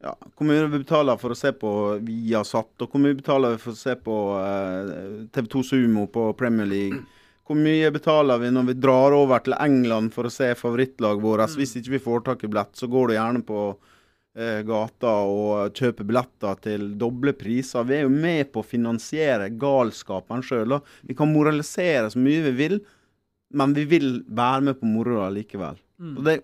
ja, 0.01 0.13
Hvor 0.37 0.49
mye 0.49 0.67
vi 0.69 0.81
betaler 0.83 1.17
for 1.21 1.33
å 1.33 1.37
se 1.37 1.53
på 1.57 1.71
Viasat, 2.05 2.73
og 2.81 2.89
hvor 2.89 3.01
mye 3.01 3.17
betaler 3.17 3.55
vi 3.55 3.61
for 3.61 3.77
å 3.77 3.81
se 3.81 3.95
på 4.01 4.17
eh, 4.41 4.93
TV2 5.33 5.65
Sumo 5.71 6.07
på 6.13 6.31
Premier 6.41 6.69
League? 6.69 7.03
Hvor 7.51 7.59
mye 7.59 7.89
betaler 7.91 8.39
vi 8.39 8.49
når 8.55 8.67
vi 8.69 8.75
drar 8.79 9.11
over 9.17 9.41
til 9.43 9.57
England 9.59 10.13
for 10.15 10.29
å 10.29 10.31
se 10.31 10.53
favorittlaget 10.55 11.25
vårt? 11.25 11.57
Hvis 11.59 11.73
ikke 11.81 11.97
vi 11.97 11.99
får 12.05 12.21
tak 12.29 12.45
i 12.47 12.51
billett, 12.53 12.77
så 12.79 12.87
går 12.87 13.09
du 13.11 13.15
gjerne 13.17 13.41
på 13.43 13.63
eh, 14.39 14.61
gata 14.69 15.15
og 15.27 15.75
kjøper 15.75 16.07
billetter 16.07 16.61
til 16.63 16.85
doble 17.01 17.33
priser. 17.35 17.89
Vi 17.89 17.97
er 17.97 18.05
jo 18.05 18.13
med 18.15 18.53
på 18.55 18.63
å 18.63 18.69
finansiere 18.71 19.49
galskapen 19.59 20.45
sjøl. 20.47 20.77
Vi 21.03 21.17
kan 21.19 21.33
moralisere 21.33 22.13
så 22.15 22.23
mye 22.23 22.45
vi 22.45 22.53
vil, 22.61 22.77
men 23.59 23.75
vi 23.75 23.89
vil 23.97 24.07
være 24.31 24.69
med 24.69 24.79
på 24.79 24.87
moroa 24.87 25.27
likevel. 25.35 25.81
Mm. 25.99 26.13
det, 26.25 26.37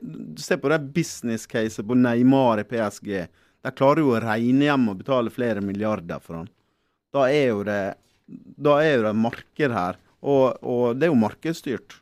se 0.42 0.58
på 0.58 0.72
det 0.72 0.80
business-caset 0.96 1.86
på 1.86 1.98
Neymar 2.00 2.64
i 2.64 2.66
PSG. 2.66 3.12
De 3.62 3.72
klarer 3.78 4.02
jo 4.02 4.10
å 4.16 4.24
regne 4.26 4.66
hjem 4.66 4.90
og 4.90 4.98
betale 5.04 5.30
flere 5.30 5.62
milliarder 5.62 6.18
for 6.18 6.40
han. 6.40 6.50
Da 7.14 7.28
er 7.30 7.52
jo 7.52 7.62
det, 7.70 7.94
da 8.58 8.74
er 8.82 8.98
jo 8.98 9.06
det 9.06 9.14
marked 9.22 9.78
her. 9.78 10.02
Og, 10.24 10.56
og 10.62 10.96
det 10.96 11.08
er 11.08 11.12
jo 11.12 11.20
markedsstyrt. 11.20 11.98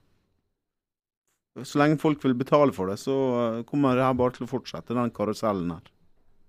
Så 1.62 1.78
lenge 1.78 2.00
folk 2.02 2.23
vil 2.25 2.35
betale 2.35 2.75
for 2.75 2.90
det, 2.90 2.99
så 2.99 3.14
kommer 3.68 3.94
det 3.94 4.06
her 4.06 4.16
bare 4.18 4.35
til 4.35 4.47
å 4.47 4.50
fortsette, 4.50 4.97
den 4.97 5.12
karusellen 5.14 5.71
her. 5.76 5.92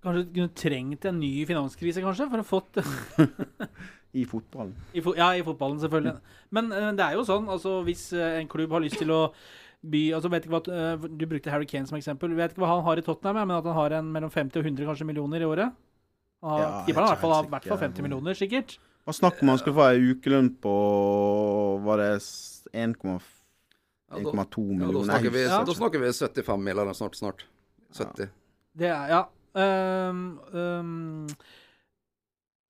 Kanskje 0.06 0.22
du 0.22 0.32
kunne 0.34 0.54
trengt 0.54 1.06
en 1.08 1.20
ny 1.20 1.30
finanskrise, 1.48 2.02
kanskje, 2.02 2.26
for 2.30 2.42
å 2.42 2.46
fått 2.46 2.80
I 4.20 4.24
fotballen. 4.28 4.74
I 4.96 5.02
fo 5.04 5.12
ja, 5.18 5.32
i 5.36 5.44
fotballen, 5.44 5.78
selvfølgelig. 5.82 6.34
Men 6.56 6.70
uh, 6.72 6.90
det 6.96 7.04
er 7.04 7.16
jo 7.18 7.24
sånn, 7.26 7.48
altså 7.52 7.80
hvis 7.86 8.08
uh, 8.16 8.38
en 8.40 8.50
klubb 8.50 8.74
har 8.76 8.84
lyst 8.84 9.00
til 9.02 9.12
å 9.12 9.20
by 9.86 10.02
altså 10.16 10.30
vet 10.32 10.46
ikke 10.46 10.54
hva, 10.54 10.60
uh, 10.72 11.08
Du 11.18 11.26
brukte 11.28 11.52
Harry 11.52 11.66
Kane 11.68 11.86
som 11.90 11.98
eksempel. 11.98 12.32
Vet 12.38 12.54
ikke 12.54 12.64
hva 12.64 12.72
han 12.72 12.86
har 12.86 12.98
i 12.98 13.04
Tottenham, 13.04 13.42
men 13.42 13.58
at 13.58 13.66
han 13.68 13.76
har 13.76 13.98
en 13.98 14.08
mellom 14.14 14.32
50 14.32 14.62
og 14.62 14.70
100 14.70 14.88
kanskje 14.88 15.08
millioner 15.10 15.44
i 15.44 15.48
året. 15.48 15.74
Han 16.42 16.54
har, 16.54 16.62
Ja, 16.62 16.70
i 16.86 16.96
hvert 16.96 17.20
fall, 17.20 17.34
helt 17.34 17.50
i 17.50 17.54
hvert 17.56 17.68
fall 17.68 17.80
sikker. 17.82 17.90
50 17.90 18.06
millioner, 18.06 18.38
sikkert. 18.38 18.78
Hva 19.06 19.14
snakker 19.14 19.46
man 19.46 19.54
om? 19.54 19.58
Skal 19.62 19.74
få 19.76 19.84
ei 19.86 20.00
ukelønn 20.12 20.48
på 20.62 20.72
Var 21.86 22.00
det 22.02 22.10
1,2 22.74 23.20
Ja, 24.10 24.18
da, 24.18 24.30
1,2 24.30 24.34
ja, 24.34 24.46
da, 24.46 24.64
millioner? 24.80 25.04
snakker 25.10 25.30
vi, 25.34 25.42
Ja. 25.46 25.60
da 25.66 25.74
snakker 25.74 26.02
vi 26.02 26.12
75 26.12 26.60
mil 26.62 26.78
eller 26.78 26.92
snart. 26.94 27.14
snart. 27.18 27.44
70. 27.94 28.28
Det 28.76 28.86
er, 28.90 29.08
ja. 29.08 29.22
Um, 29.56 30.38
um, 30.52 31.26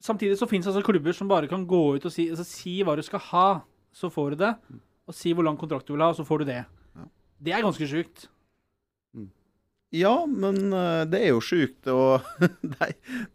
samtidig 0.01 0.39
så 0.39 0.47
finnes 0.47 0.65
det 0.67 0.73
altså 0.75 0.85
klubber 0.87 1.13
som 1.13 1.29
bare 1.29 1.49
kan 1.51 1.67
gå 1.67 1.97
ut 1.97 2.05
og 2.07 2.13
si, 2.13 2.29
altså, 2.31 2.45
si 2.47 2.77
hva 2.87 2.95
du 2.97 3.03
skal 3.03 3.19
ha, 3.33 3.47
så 3.93 4.09
får 4.13 4.31
du 4.31 4.37
det. 4.45 4.53
Og 5.09 5.15
si 5.15 5.33
hvor 5.35 5.45
lang 5.45 5.59
kontrakt 5.59 5.87
du 5.89 5.95
vil 5.95 6.03
ha, 6.05 6.13
så 6.15 6.25
får 6.25 6.39
du 6.39 6.45
det. 6.53 6.61
Ja. 6.97 7.07
Det 7.43 7.53
er 7.53 7.63
ganske 7.67 7.89
sjukt. 7.91 8.29
Ja, 9.95 10.27
men 10.27 10.73
eh, 10.73 11.05
det 11.07 11.21
er 11.23 11.31
jo 11.31 11.43
sjukt. 11.45 11.87
Og 11.93 12.25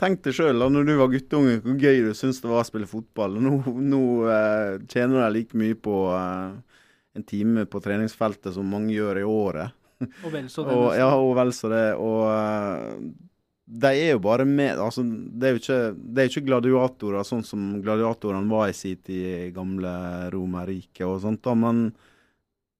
tenk 0.01 0.24
deg 0.25 0.36
sjøl 0.36 0.60
når 0.60 0.88
du 0.88 0.93
var 1.00 1.12
guttunge, 1.13 1.60
hvor 1.63 1.77
gøy 1.79 2.03
du 2.10 2.12
syntes 2.17 2.41
det 2.43 2.51
var 2.51 2.65
å 2.65 2.67
spille 2.67 2.89
fotball. 2.89 3.39
Nå, 3.41 3.55
nå 3.79 4.03
eh, 4.27 4.75
tjener 4.91 5.17
du 5.22 5.38
like 5.38 5.58
mye 5.58 5.77
på 5.79 6.03
eh, 6.17 6.81
en 7.17 7.27
time 7.27 7.65
på 7.70 7.81
treningsfeltet 7.84 8.55
som 8.55 8.67
mange 8.67 8.93
gjør 8.96 9.22
i 9.22 9.27
året. 9.27 9.77
Og 10.25 10.31
vel 10.34 10.48
så 10.51 10.63
det. 10.67 10.77
Og, 10.77 10.88
ja, 11.00 11.12
og 11.15 11.36
vel 11.39 11.53
så 11.55 11.72
det. 11.72 11.86
Og 12.01 12.24
eh, 12.36 13.12
de 13.72 13.91
er 13.96 14.10
jo 14.15 14.24
bare 14.24 14.43
med 14.43 14.79
altså, 14.84 15.03
Det 15.05 15.48
er 15.48 15.53
jo 15.55 15.62
ikke, 15.62 15.81
det 15.96 16.22
er 16.22 16.27
jo 16.27 16.34
ikke 16.34 16.50
gladiatorer 16.50 17.27
sånn 17.27 17.46
som 17.48 17.70
gladiatorene 17.84 18.51
var 18.51 18.67
i 18.67 18.75
sin 18.75 19.00
tid 19.00 19.48
i 19.48 19.51
gamle 19.55 19.93
Romerriket 20.34 21.05
og 21.08 21.22
sånt, 21.24 21.43
da, 21.46 21.55
men 21.55 21.86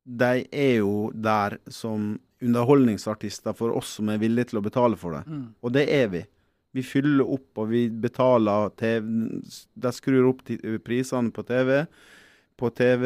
de 0.04 0.44
er 0.44 0.82
jo 0.82 1.08
der 1.16 1.56
som 1.72 2.18
underholdningsartister 2.42 3.56
for 3.58 3.76
oss 3.78 3.98
som 4.00 4.10
er 4.12 4.22
villige 4.22 4.52
til 4.52 4.62
å 4.62 4.66
betale 4.66 5.00
for 5.00 5.18
det. 5.18 5.26
Mm. 5.30 5.44
Og 5.62 5.76
det 5.76 5.88
er 5.94 6.08
vi. 6.14 6.24
Vi 6.72 6.84
fyller 6.88 7.28
opp, 7.28 7.50
og 7.60 7.68
vi 7.74 7.86
betaler 7.92 8.72
TV 8.80 9.04
De 9.76 9.92
skrur 9.92 10.30
opp 10.30 10.42
prisene 10.86 11.34
på 11.36 11.44
TV. 11.48 11.82
På 12.62 12.70
TV 12.70 13.04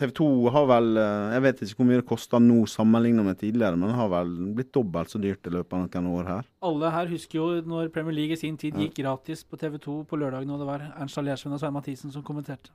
TV 0.00 0.12
2 0.16 0.28
har 0.54 0.66
vel 0.70 0.96
Jeg 0.96 1.44
vet 1.44 1.62
ikke 1.62 1.78
hvor 1.78 1.88
mye 1.90 2.00
det 2.00 2.08
koster 2.08 2.42
nå 2.42 2.56
sammenlignet 2.70 3.26
med 3.26 3.38
tidligere, 3.38 3.78
men 3.78 3.92
det 3.92 3.98
har 3.98 4.10
vel 4.12 4.32
blitt 4.56 4.72
dobbelt 4.74 5.12
så 5.12 5.20
dyrt 5.22 5.46
i 5.46 5.54
løpet 5.54 5.76
av 5.76 5.84
noen 5.84 6.14
år 6.16 6.30
her. 6.32 6.48
Alle 6.66 6.94
her 6.94 7.12
husker 7.12 7.38
jo 7.38 7.48
når 7.68 7.92
Premier 7.94 8.16
League 8.16 8.34
i 8.34 8.40
sin 8.40 8.56
tid 8.60 8.80
gikk 8.80 8.98
gratis 9.02 9.44
på 9.46 9.60
TV2 9.60 10.00
på 10.10 10.18
lørdagen, 10.18 10.50
og 10.50 10.62
det 10.62 10.70
var 10.72 10.88
Ernst 10.94 11.20
Aliersven 11.20 11.54
og 11.54 11.62
Svein 11.62 11.76
Mathisen 11.76 12.14
som 12.14 12.24
kommenterte. 12.26 12.72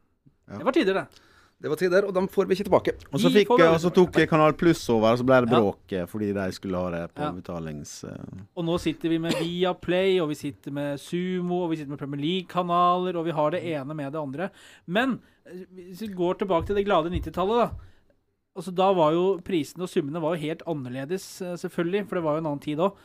Ja. 0.48 0.62
Det 0.62 0.70
var 0.70 0.78
tider, 0.78 1.02
det. 1.02 1.29
Det 1.60 1.68
var 1.68 1.76
tider, 1.76 2.06
og 2.08 2.14
dem 2.16 2.28
får 2.32 2.48
vi 2.48 2.56
ikke 2.56 2.66
tilbake. 2.70 2.92
Og 3.10 3.20
så, 3.20 3.28
Vi 3.28 3.42
fikk, 3.42 3.50
og 3.52 3.80
så 3.84 3.90
tok 3.92 4.16
Kanal 4.32 4.54
Pluss 4.56 4.86
over, 4.94 5.12
og 5.12 5.20
så 5.20 5.26
ble 5.28 5.42
det 5.44 5.50
bråk 5.52 5.92
ja. 5.92 6.06
fordi 6.08 6.30
de 6.38 6.46
skulle 6.56 6.80
ha 6.80 6.92
det 6.94 7.02
på 7.18 7.26
Ja. 7.26 7.34
betalings... 7.36 7.98
Uh... 8.08 8.46
Og 8.56 8.64
nå 8.64 8.78
sitter 8.80 9.12
vi 9.12 9.18
med 9.20 9.36
Viaplay, 9.42 10.22
og 10.24 10.30
vi 10.32 10.38
sitter 10.40 10.72
med 10.72 11.02
Sumo, 11.04 11.66
og 11.66 11.74
vi 11.74 11.82
sitter 11.82 11.92
med 11.92 12.00
Premier 12.00 12.24
League-kanaler, 12.24 13.20
og 13.20 13.28
vi 13.28 13.36
har 13.36 13.52
det 13.52 13.64
ene 13.74 13.98
med 14.00 14.16
det 14.16 14.22
andre. 14.22 14.50
Men 14.88 15.20
eh, 15.44 15.66
hvis 15.90 16.06
vi 16.06 16.14
går 16.16 16.40
tilbake 16.40 16.70
til 16.70 16.80
det 16.80 16.88
glade 16.88 17.12
90-tallet, 17.12 17.66
da. 17.66 18.16
Altså, 18.56 18.72
da 18.72 18.88
var 18.96 19.12
jo 19.18 19.26
prisene 19.44 19.84
og 19.84 19.92
summene 19.92 20.24
var 20.24 20.38
jo 20.38 20.46
helt 20.48 20.64
annerledes, 20.64 21.28
eh, 21.44 21.58
selvfølgelig, 21.60 22.08
for 22.08 22.16
det 22.16 22.24
var 22.24 22.38
jo 22.38 22.46
en 22.46 22.52
annen 22.54 22.64
tid 22.64 22.80
òg. 22.88 22.96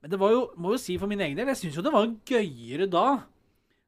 Men 0.00 0.14
det 0.14 0.20
var 0.24 0.32
jo, 0.32 0.46
må 0.56 0.72
jo 0.72 0.80
si 0.80 0.96
for 0.96 1.10
min 1.12 1.20
egen 1.20 1.36
del, 1.36 1.52
jeg 1.52 1.60
syns 1.60 1.76
jo 1.76 1.84
det 1.84 1.92
var 1.92 2.08
gøyere 2.24 2.88
da. 2.88 3.08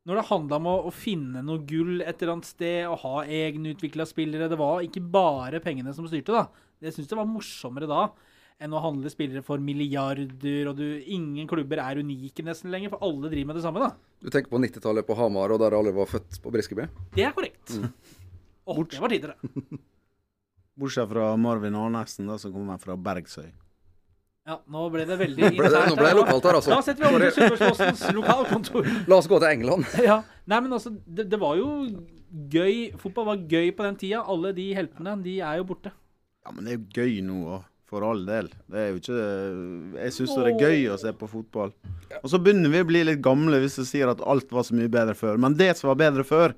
Når 0.09 0.17
det 0.17 0.29
handla 0.31 0.57
om 0.57 0.67
å, 0.71 0.75
å 0.89 0.91
finne 0.95 1.43
noe 1.45 1.61
gull 1.69 2.01
et 2.01 2.23
eller 2.23 2.37
annet 2.37 2.49
sted, 2.49 2.87
og 2.89 3.03
ha 3.03 3.25
egenutvikla 3.29 4.07
spillere. 4.09 4.49
Det 4.49 4.59
var 4.61 4.85
ikke 4.87 5.03
bare 5.13 5.61
pengene 5.63 5.93
som 5.97 6.09
styrte, 6.09 6.33
da. 6.33 6.47
Jeg 6.81 6.97
syns 6.97 7.11
det 7.11 7.19
var 7.19 7.29
morsommere 7.29 7.89
da 7.91 8.09
enn 8.61 8.77
å 8.77 8.81
handle 8.85 9.09
spillere 9.13 9.41
for 9.45 9.61
milliarder, 9.65 10.69
og 10.69 10.77
du, 10.77 10.85
ingen 11.09 11.49
klubber 11.49 11.81
er 11.81 12.01
unike 12.05 12.45
nesten 12.45 12.73
lenger, 12.73 12.93
for 12.93 13.07
alle 13.07 13.31
driver 13.33 13.49
med 13.51 13.57
det 13.57 13.65
samme, 13.65 13.81
da. 13.81 14.17
Du 14.21 14.29
tenker 14.29 14.53
på 14.53 14.61
90-tallet 14.61 15.07
på 15.09 15.17
Hamar, 15.17 15.55
og 15.55 15.63
der 15.63 15.77
alle 15.79 15.95
var 15.97 16.11
født 16.11 16.37
på 16.45 16.53
Briskeby? 16.53 16.85
Det 17.17 17.25
er 17.25 17.33
korrekt. 17.37 17.73
Mm. 17.73 17.89
Åh, 18.69 18.83
det 18.85 19.01
var 19.01 19.15
tider, 19.15 19.33
det. 19.33 19.81
Bortsett 20.81 21.09
fra 21.09 21.33
Marvin 21.41 21.77
Arnesen, 21.77 22.29
da, 22.29 22.37
som 22.41 22.53
kommer 22.53 22.81
fra 22.81 22.97
Bergsøy. 23.01 23.49
Ja, 24.49 24.57
nå 24.73 24.87
ble 24.93 25.05
det 25.07 25.17
veldig 25.21 25.51
Ble 25.57 25.69
det, 25.75 25.81
nå 25.91 25.97
ble 25.99 26.09
det 26.09 26.17
lokalt 26.17 26.47
her, 26.49 26.57
altså. 26.59 26.73
Da 26.73 26.81
setter 26.85 27.05
vi 27.05 27.11
over 27.11 27.25
til 27.27 27.35
Sunnmørspostens 27.37 28.05
lokalkontor. 28.19 28.89
La 29.11 29.19
oss 29.21 29.29
gå 29.31 29.41
til 29.43 29.51
England. 29.53 29.89
Ja. 30.11 30.21
Nei, 30.51 30.61
men 30.65 30.73
altså, 30.75 30.91
det, 31.07 31.29
det 31.31 31.39
var 31.41 31.59
jo 31.61 31.69
gøy. 32.51 32.91
Fotball 32.99 33.29
var 33.35 33.43
gøy 33.51 33.69
på 33.77 33.85
den 33.87 33.99
tida. 34.01 34.23
Alle 34.33 34.55
de 34.57 34.71
heltene, 34.75 35.15
de 35.23 35.37
er 35.45 35.61
jo 35.61 35.67
borte. 35.69 35.93
Ja, 36.47 36.55
men 36.57 36.65
det 36.67 36.73
er 36.73 36.81
jo 36.81 37.05
gøy 37.05 37.21
nå, 37.27 37.43
òg. 37.59 37.67
for 37.91 38.07
all 38.07 38.25
del. 38.27 38.49
Det 38.71 38.79
er 38.81 38.89
jo 38.93 38.99
ikke 39.01 39.21
Jeg 39.99 40.15
syns 40.15 40.33
det 40.39 40.49
er 40.53 40.61
gøy 40.65 40.85
å 40.95 40.99
se 41.03 41.13
på 41.21 41.29
fotball. 41.31 41.73
Og 42.23 42.29
så 42.33 42.39
begynner 42.43 42.71
vi 42.73 42.83
å 42.83 42.89
bli 42.89 43.05
litt 43.07 43.23
gamle 43.23 43.59
hvis 43.63 43.81
vi 43.83 43.87
sier 43.89 44.11
at 44.13 44.23
alt 44.23 44.51
var 44.55 44.67
så 44.67 44.77
mye 44.79 44.91
bedre 44.91 45.15
før. 45.19 45.39
Men 45.43 45.57
det 45.59 45.73
som 45.79 45.91
var 45.91 45.99
bedre 46.01 46.25
før, 46.27 46.55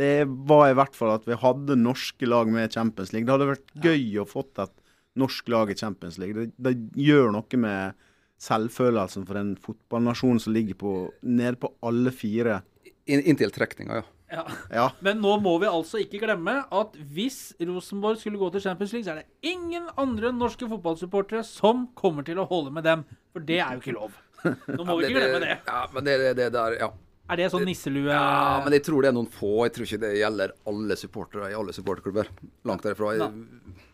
det 0.00 0.24
var 0.48 0.70
i 0.70 0.76
hvert 0.78 0.96
fall 0.96 1.12
at 1.14 1.28
vi 1.28 1.36
hadde 1.36 1.76
norske 1.76 2.28
lag 2.28 2.48
med 2.52 2.72
Champions 2.72 3.12
League. 3.12 3.28
Det 3.28 3.36
hadde 3.36 3.50
vært 3.54 3.74
gøy 3.84 4.22
å 4.22 4.28
fått 4.28 4.60
et 4.64 4.72
norsk 5.20 5.50
lag 5.52 5.72
i 5.72 5.76
Champions 5.78 6.18
League. 6.20 6.34
Det, 6.36 6.54
det 6.58 7.04
gjør 7.04 7.30
noe 7.36 7.60
med 7.60 7.98
selvfølelsen 8.40 9.26
for 9.28 9.40
en 9.40 9.52
fotballnasjon 9.60 10.40
som 10.40 10.54
ligger 10.56 10.78
på, 10.80 10.94
nede 11.22 11.58
på 11.60 11.74
alle 11.84 12.12
fire. 12.14 12.62
In, 13.10 13.20
inntil 13.20 13.52
trekninga, 13.52 14.00
ja. 14.00 14.08
Ja. 14.30 14.44
Ja. 14.70 14.84
Men 15.02 15.18
nå 15.18 15.32
må 15.42 15.56
vi 15.58 15.66
altså 15.66 15.98
ikke 16.04 16.20
glemme 16.22 16.60
at 16.62 16.94
hvis 17.10 17.50
Rosenborg 17.66 18.20
skulle 18.20 18.38
gå 18.38 18.50
til 18.54 18.62
Champions 18.62 18.92
League, 18.94 19.06
så 19.08 19.16
er 19.16 19.24
det 19.24 19.50
ingen 19.50 19.88
andre 19.98 20.30
norske 20.32 20.68
fotballsupportere 20.70 21.42
som 21.46 21.88
kommer 21.98 22.26
til 22.26 22.38
å 22.38 22.46
holde 22.46 22.70
med 22.74 22.86
dem. 22.86 23.02
For 23.34 23.42
det 23.42 23.58
er 23.58 23.74
jo 23.74 23.82
ikke 23.82 23.96
lov. 23.96 24.18
Nå 24.46 24.84
må 24.86 25.00
vi 25.00 25.10
ikke 25.10 25.18
glemme 25.18 25.42
det. 25.42 25.56
Ja, 25.66 25.82
men 25.92 26.06
det, 26.06 26.18
det, 26.22 26.34
det 26.38 26.50
der, 26.54 26.78
ja. 26.78 26.92
Er 27.30 27.38
det 27.38 27.50
sånn 27.52 27.62
nisselue 27.66 28.10
ja. 28.10 28.58
Men 28.64 28.74
jeg 28.74 28.82
tror 28.86 29.04
det 29.04 29.10
er 29.12 29.14
noen 29.14 29.28
få. 29.30 29.52
Jeg 29.68 29.74
tror 29.76 29.86
ikke 29.86 30.02
det 30.02 30.14
gjelder 30.18 30.54
alle 30.70 30.96
supportere 30.98 31.50
i 31.52 31.58
alle 31.58 31.74
supporterklubber. 31.74 32.30
Langt 32.66 32.86
derifra. 32.86 33.12
Jeg, 33.14 33.28
nei. 33.30 33.89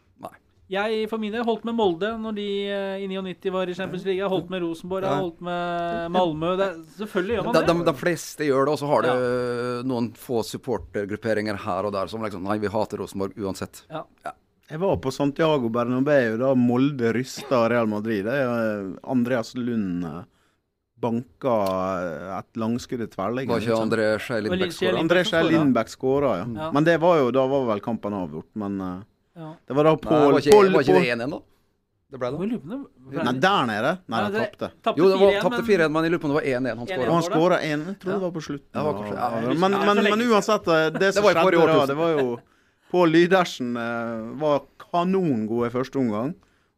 Jeg 0.73 1.05
for 1.11 1.23
min 1.23 1.31
del 1.31 1.45
holdt 1.47 1.67
med 1.69 1.77
Molde 1.79 2.09
når 2.19 2.35
de 2.35 2.47
eh, 2.75 3.05
i 3.05 3.11
99 3.11 3.53
var 3.55 3.71
i 3.71 3.77
Champions 3.79 4.07
League. 4.07 4.19
Jeg 4.19 4.27
har 4.27 4.33
holdt 4.33 4.49
med 4.51 4.65
Rosenborg, 4.65 5.07
jeg 5.07 5.13
har 5.15 5.23
holdt 5.23 5.45
med 5.47 6.09
Malmö. 6.17 6.57
Det, 6.59 6.71
selvfølgelig 6.97 7.37
gjør 7.37 7.47
man 7.47 7.59
det. 7.59 7.67
de, 7.69 7.77
de 7.91 7.95
fleste 8.01 8.49
gjør 8.49 8.67
det, 8.67 8.75
og 8.75 8.81
så 8.83 8.91
har 8.91 9.07
det 9.07 9.15
noen 9.87 10.11
få 10.19 10.43
supportergrupperinger 10.47 11.63
her 11.69 11.87
og 11.87 11.95
der 11.95 12.11
som 12.11 12.27
liksom 12.27 12.43
Nei, 12.47 12.59
vi 12.63 12.73
hater 12.73 13.03
Rosenborg 13.05 13.39
uansett. 13.39 13.85
Ja. 13.93 14.03
Jeg 14.67 14.83
var 14.83 14.97
på 14.99 15.13
Santiago 15.15 15.69
Bernabeu 15.71 16.39
da 16.41 16.49
Molde 16.59 17.13
rysta 17.15 17.69
Real 17.71 17.87
Madrid. 17.87 18.25
Det 18.27 18.39
eh, 18.43 18.89
Andreas 19.07 19.55
Lund 19.55 20.03
eh, 20.05 20.25
banka 20.99 21.59
eh, 22.03 22.33
et 22.41 22.59
langskudd 22.59 23.05
i 23.05 23.07
tverrliggeren. 23.13 23.55
Var 23.55 23.63
ikke 23.63 23.85
André 23.85 24.09
Skei 24.19 24.41
Og 24.41 24.49
Lindbekk 24.49 24.75
skåra? 24.75 25.03
André 25.05 25.23
Skei. 25.29 25.43
Lindbekk 25.53 25.93
skåra, 25.93 26.33
ja. 26.41 26.49
Ja. 26.59 26.71
Men 26.75 26.89
det 26.89 26.97
var 27.05 27.21
jo, 27.21 27.31
da 27.37 27.45
var 27.53 27.69
vel 27.71 27.85
kampen 27.85 28.17
avgjort. 28.19 28.49
Men 28.59 28.81
eh, 28.83 28.97
Ja. 29.37 29.51
det 29.69 29.77
var 29.77 29.85
da 29.85 29.97
Pål 30.01 30.33
var 30.33 30.41
ikke, 30.41 30.55
var 30.73 30.81
ikke 30.81 30.97
det 30.97 31.13
1-1, 31.13 31.31
da? 31.31 31.41
Det 32.07 32.19
ble 32.23 32.29
det. 32.31 32.59
Nei, 33.27 33.33
der 33.43 33.67
nede. 33.67 33.91
Nei, 34.09 34.21
det- 34.31 34.43
tapte. 34.47 34.69
Tapte 34.83 35.01
Jo, 35.01 35.09
det 35.11 35.19
var 35.21 35.33
4-1, 35.33 35.41
tapte 35.43 35.59
men- 35.59 35.67
4-1, 35.67 35.91
men 35.93 36.05
jeg 36.05 36.13
lurer 36.13 36.23
på 36.23 36.29
om 36.29 36.35
det 36.35 36.39
var 36.39 36.47
1-1 36.47 36.79
han 36.79 36.87
1-1. 36.87 36.97
Skåra. 36.97 37.13
han 37.13 37.23
skåra 37.23 37.59
1, 37.61 37.87
jeg 37.87 37.99
tror 38.01 38.13
det 38.13 38.21
var 38.23 38.31
på 38.31 38.43
slutten. 38.47 38.73
Ja, 38.73 38.79
det 38.79 38.87
var 38.87 38.95
kanskje- 39.01 39.17
ja, 39.17 39.55
men, 39.59 39.71
men, 39.87 40.05
men 40.11 40.29
uansett, 40.31 40.69
eh, 40.69 40.91
det 40.99 41.15
som 41.15 41.25
det 41.25 41.35
skjedde 41.35 41.67
da, 41.67 41.87
det 41.87 41.97
var 41.97 42.09
jo 42.21 42.39
Pål 42.91 43.11
Lydersen 43.11 43.77
eh, 43.77 44.39
var 44.41 44.63
kanongod 44.79 45.67
i 45.67 45.71
første 45.71 45.97
omgang. 45.99 46.35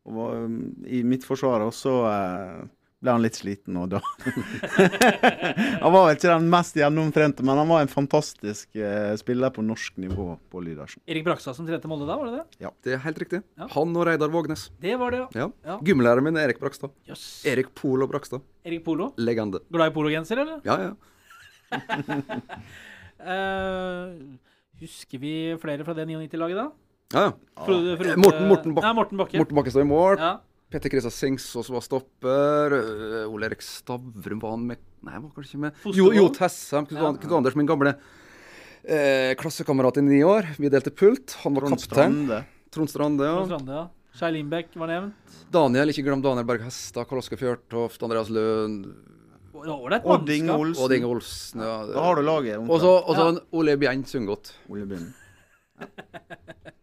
Og 0.07 0.15
var 0.15 0.35
um, 0.37 0.75
i 0.87 1.03
mitt 1.05 1.23
forsvar 1.23 1.61
også 1.61 1.93
eh, 2.09 2.65
ble 2.99 3.12
han 3.14 3.23
litt 3.23 3.37
sliten, 3.38 3.76
og 3.78 3.93
da 3.93 4.00
Han 5.83 5.93
var 5.95 6.09
vel 6.09 6.17
ikke 6.17 6.31
den 6.33 6.49
mest 6.50 6.75
gjennomtrente, 6.78 7.45
men 7.47 7.61
han 7.61 7.69
var 7.71 7.85
en 7.85 7.90
fantastisk 7.93 8.75
eh, 8.75 9.12
spiller 9.21 9.52
på 9.55 9.62
norsk 9.62 10.00
nivå, 10.02 10.33
på 10.50 10.62
Lydersen. 10.64 11.00
Erik 11.07 11.23
Brakstad 11.28 11.55
som 11.55 11.69
trente 11.69 11.87
Molde 11.90 12.09
da, 12.09 12.17
var 12.19 12.26
det 12.33 12.40
det? 12.40 12.64
Ja, 12.67 12.73
Det 12.83 12.97
er 12.97 13.02
helt 13.05 13.21
riktig. 13.23 13.40
Ja. 13.61 13.69
Han 13.76 13.95
og 13.95 14.07
Reidar 14.09 14.33
Vågnes. 14.35 14.67
Det 14.83 14.97
var 14.99 15.14
det, 15.14 15.21
ja. 15.23 15.28
Ja. 15.45 15.49
Ja. 15.71 15.78
Gymlæreren 15.87 16.26
min 16.26 16.37
er 16.40 16.49
Erik 16.50 16.59
Brakstad. 16.62 16.90
Yes. 17.07 17.23
Erik 17.47 17.71
Polo 17.78 18.09
Brakstad. 18.11 18.43
Erik 18.67 18.83
Polo. 18.87 19.12
Legende. 19.17 19.62
Glad 19.71 19.93
i 19.93 19.95
pologenser, 19.95 20.43
eller? 20.43 20.59
Ja, 20.67 20.78
ja. 20.88 20.93
uh, 23.23 24.19
husker 24.83 25.19
vi 25.23 25.33
flere 25.62 25.87
fra 25.87 25.95
det 25.99 26.07
99-laget, 26.11 26.59
da? 26.64 26.69
ja, 27.14 27.23
ja. 27.31 27.33
Frode- 27.64 27.95
Frode- 27.97 28.12
Eh, 28.12 28.17
Morten- 28.21 28.49
Morten 28.50 28.75
Bak- 28.76 28.85
Nei, 28.85 28.93
Morten 28.99 29.19
Bakke. 29.23 29.38
Morten 29.40 29.57
Bakke 29.57 29.71
står 29.73 29.87
i 29.87 29.88
mål. 29.88 30.19
Ja. 30.21 30.35
Petter 30.68 30.92
Krista 30.92 31.08
også 31.10 31.72
var 31.72 31.84
stopper. 31.84 32.75
Ole 33.28 33.48
Erik 33.48 33.62
Stavrum 33.64 34.40
var 34.42 34.50
han 34.56 34.66
med 34.68 34.82
Nei, 34.98 35.12
han 35.14 35.22
var 35.22 35.30
kanskje 35.37 35.54
ikke 35.54 35.62
med. 35.62 35.84
Jo, 35.94 36.08
jo 36.12 36.25
Tessem. 36.34 36.87
Knut 36.90 36.98
Ja. 37.00 37.12
Knut 37.22 37.32
Anders, 37.38 37.54
min 37.56 37.68
gamle 37.68 37.92
eh, 38.84 39.34
klassekamerat 39.38 40.00
i 40.00 40.02
ni 40.02 40.18
år. 40.26 40.48
Vi 40.58 40.68
delte 40.68 40.90
pult. 40.90 41.37
Han 41.44 41.54
var 41.54 41.62
Trond 41.68 41.78
kaptein. 41.78 42.16
Strande. 42.26 42.40
Trond 42.75 42.90
Strande, 42.90 43.25
ja. 43.25 43.37
Trond 43.38 43.52
Strande, 43.52 43.72
ja. 43.78 43.84
Skei 44.18 44.32
Lindbekk 44.34 44.75
var 44.80 44.90
nevnt. 44.90 45.37
Daniel, 45.54 45.92
ikke 45.92 46.02
glem 46.08 46.25
Daniel 46.25 46.44
Berg 46.48 46.64
Hestad, 46.66 47.06
Karl 47.08 47.20
Oskar 47.22 47.38
Fjørtoft, 47.38 48.02
Andreas 48.02 48.28
var 48.32 49.72
Ålreit 49.78 50.04
Odd 50.06 50.28
Inge 50.34 50.50
mannskap. 50.52 50.60
Olsen. 50.66 50.84
Odd 50.84 50.92
Inge 50.96 51.08
Olsen. 51.12 51.62
Ja. 51.62 51.76
Da 51.94 52.02
har 52.02 52.18
du 52.18 52.22
laget. 52.26 52.58
Og 52.68 52.80
så 52.82 52.92
og 52.98 53.14
så 53.16 53.22
Ja. 53.25 53.28
en 53.28 53.40
Ole 53.52 53.76
Bjent 53.78 54.08
Sundgodt. 54.08 54.52
Ole 54.68 54.87
Bjørn. 54.87 55.14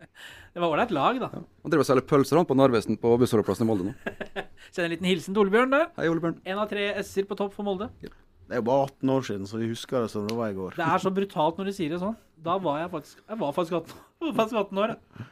Det 0.56 0.62
var 0.64 0.72
ålreit 0.72 0.92
lag, 0.96 1.18
da. 1.20 1.28
Han 1.36 1.72
driver 1.72 1.82
og 1.84 1.88
selger 1.90 2.06
pølser 2.08 2.40
han 2.40 2.46
på 2.48 2.56
Narvesen 2.56 2.96
på 3.00 3.10
bussholdeplassen 3.20 3.66
i 3.66 3.68
Molde 3.68 3.90
nå. 3.90 4.14
Send 4.74 4.86
en 4.86 4.94
liten 4.94 5.10
hilsen 5.10 5.36
til 5.36 5.42
Ole 5.42 5.52
Bjørn 5.52 5.74
der. 5.74 5.90
Hei, 5.98 6.06
Ole 6.08 6.24
Bjørn. 6.24 6.38
En 6.48 6.62
av 6.64 6.70
tre 6.72 6.86
S-er 7.02 7.26
på 7.28 7.36
topp 7.36 7.52
for 7.58 7.68
Molde. 7.68 7.90
Det 8.00 8.56
er 8.56 8.62
jo 8.62 8.66
bare 8.70 8.86
18 8.88 9.12
år 9.18 9.26
siden, 9.28 9.50
så 9.52 9.60
vi 9.60 9.68
husker 9.74 10.06
det 10.06 10.14
som 10.14 10.30
det 10.30 10.38
var 10.38 10.54
i 10.54 10.56
går. 10.56 10.78
Det 10.80 10.86
er 10.88 11.04
så 11.04 11.12
brutalt 11.12 11.60
når 11.60 11.68
du 11.68 11.74
sier 11.76 11.92
det 11.92 12.00
sånn. 12.00 12.16
Da 12.48 12.56
var 12.64 12.80
jeg 12.80 12.92
faktisk 12.94 13.20
Jeg 13.20 13.40
var 13.42 13.52
faktisk 13.58 13.76
18, 13.82 14.00
faktisk 14.40 14.62
18 14.62 14.82
år. 14.86 14.96
jeg. 14.96 15.28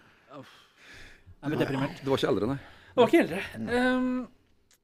Ble 1.48 1.62
deprimert. 1.64 2.04
Du 2.04 2.12
var 2.12 2.20
ikke 2.20 2.32
eldre, 2.34 2.52
nei. 2.52 2.60
Jeg 2.92 3.00
var 3.00 3.14
ikke 3.14 3.24
eldre. 3.24 3.42
Um, 3.96 4.12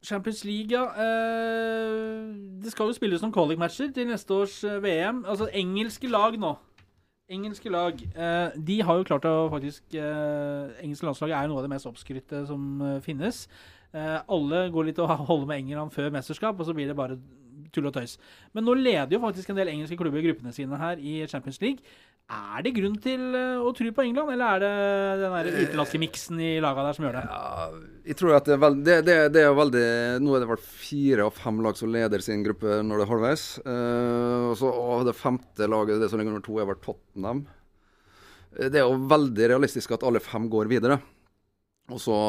Champions 0.07 0.41
League, 0.47 0.71
ja. 0.71 0.85
Uh, 0.95 2.31
det 2.63 2.71
skal 2.71 2.87
jo 2.87 2.95
spilles 2.95 3.27
noen 3.27 3.35
qualic-matcher 3.35 3.91
til 3.91 4.07
neste 4.07 4.39
års 4.39 4.55
eh, 4.63 4.79
VM. 4.87 5.25
Altså 5.27 5.51
engelske 5.51 6.07
lag 6.07 6.39
nå. 6.39 6.55
Engelske 7.29 7.69
lag. 7.69 7.93
eh, 7.93 8.51
de 8.67 8.81
har 8.81 8.97
jo 8.97 9.03
klart 9.05 9.25
å 9.29 9.49
faktisk 9.53 9.83
uh, 9.93 10.71
Engelske 10.81 11.05
landslag 11.05 11.29
er 11.29 11.45
jo 11.45 11.51
noe 11.51 11.61
av 11.61 11.67
det 11.67 11.73
mest 11.75 11.85
oppskrytte 11.85 12.41
som 12.49 12.81
eh, 12.81 12.95
finnes. 13.05 13.43
Eh, 13.93 14.17
alle 14.25 14.63
går 14.73 14.89
litt 14.89 15.01
og 15.03 15.13
holder 15.29 15.45
med 15.51 15.61
England 15.61 15.93
før 15.93 16.09
mesterskap, 16.13 16.57
og 16.59 16.65
så 16.65 16.73
blir 16.73 16.89
det 16.89 16.97
bare 16.97 17.19
tull 17.73 17.85
og 17.85 17.93
tøys. 17.93 18.17
Men 18.53 18.65
nå 18.65 18.73
leder 18.79 19.13
jo 19.13 19.21
faktisk 19.21 19.51
en 19.51 19.59
del 19.61 19.69
engelske 19.69 19.97
klubber 19.99 20.25
gruppene 20.25 20.53
sine 20.55 20.77
her 20.81 20.97
i 20.97 21.19
Champions 21.29 21.61
League. 21.61 21.85
Er 22.29 22.61
det 22.61 22.75
grunn 22.75 22.97
til 23.01 23.21
eh, 23.33 23.57
å 23.57 23.71
tro 23.73 23.89
på 23.95 24.03
England, 24.05 24.29
eller 24.35 24.59
er 24.59 24.61
det 24.61 25.21
den 25.23 25.31
der 25.33 25.47
utenlandske 25.63 26.01
miksen 26.01 26.41
i 26.45 26.49
laga 26.61 26.83
der 26.85 26.97
som 26.97 27.07
gjør 27.07 27.15
det? 27.17 27.23
Ja, 27.25 27.69
jeg 28.11 28.17
tror 28.19 28.35
at 28.37 28.45
det 28.45 28.53
er, 28.53 28.61
veld, 28.61 28.83
det, 28.85 28.97
det, 29.07 29.15
det 29.33 29.45
er 29.47 29.55
veldig 29.57 29.85
Nå 30.21 30.35
er 30.37 30.43
det 30.43 30.49
vel 30.51 30.61
fire 30.61 31.25
av 31.25 31.39
fem 31.39 31.63
lag 31.65 31.79
som 31.79 31.89
leder 31.93 32.21
sin 32.21 32.43
gruppe 32.45 32.83
når 32.85 33.01
det 33.01 33.07
er 33.07 33.11
halvveis. 33.15 33.45
Uh, 33.65 34.51
og, 34.51 34.53
så, 34.61 34.69
og 34.69 35.07
det 35.09 35.17
femte 35.17 35.69
laget, 35.73 35.97
det 36.03 36.11
som 36.11 36.21
ligger 36.21 36.35
nummer 36.35 36.45
to, 36.45 36.59
er 36.61 36.69
vel 36.69 36.77
Tottenham. 36.85 37.41
Eh, 38.59 38.69
Det 38.69 38.83
er 38.83 38.85
jo 38.85 39.09
veldig 39.09 39.49
realistisk 39.55 39.97
at 39.97 40.05
alle 40.05 40.21
fem 40.21 40.45
går 40.53 40.69
videre. 40.69 40.99
Og 41.89 41.97
så 41.97 42.19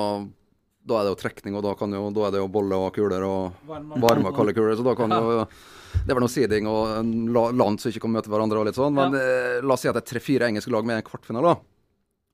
Da 0.86 0.96
er 1.00 1.04
det 1.06 1.12
jo 1.12 1.18
trekning, 1.20 1.54
og 1.58 1.62
da, 1.66 1.74
kan 1.76 1.92
jo, 1.92 2.06
da 2.16 2.26
er 2.26 2.32
det 2.34 2.40
jo 2.40 2.48
bolle 2.48 2.76
og 2.80 2.94
kuler 2.96 3.22
og 3.26 3.52
varme 3.68 4.30
og 4.30 4.36
kalde 4.36 4.54
kuler. 4.56 4.76
Så 4.78 4.84
da 4.86 4.94
kan 4.96 5.12
jo 5.12 5.44
Det 5.90 6.08
er 6.08 6.14
vel 6.16 6.22
noe 6.24 6.30
seeding 6.32 6.66
og 6.70 6.92
en 7.00 7.10
land 7.34 7.80
som 7.82 7.90
ikke 7.90 8.00
kan 8.06 8.12
møte 8.14 8.30
hverandre 8.30 8.60
og 8.62 8.66
litt 8.68 8.78
sånn. 8.78 8.94
Men 8.96 9.14
eh, 9.18 9.58
la 9.60 9.74
oss 9.74 9.82
si 9.84 9.90
at 9.90 9.96
det 9.98 10.04
er 10.04 10.10
tre-fire 10.14 10.46
engelske 10.48 10.70
lag 10.72 10.86
med 10.86 10.96
en 11.00 11.06
kvartfinale. 11.06 11.52
da. 11.52 11.60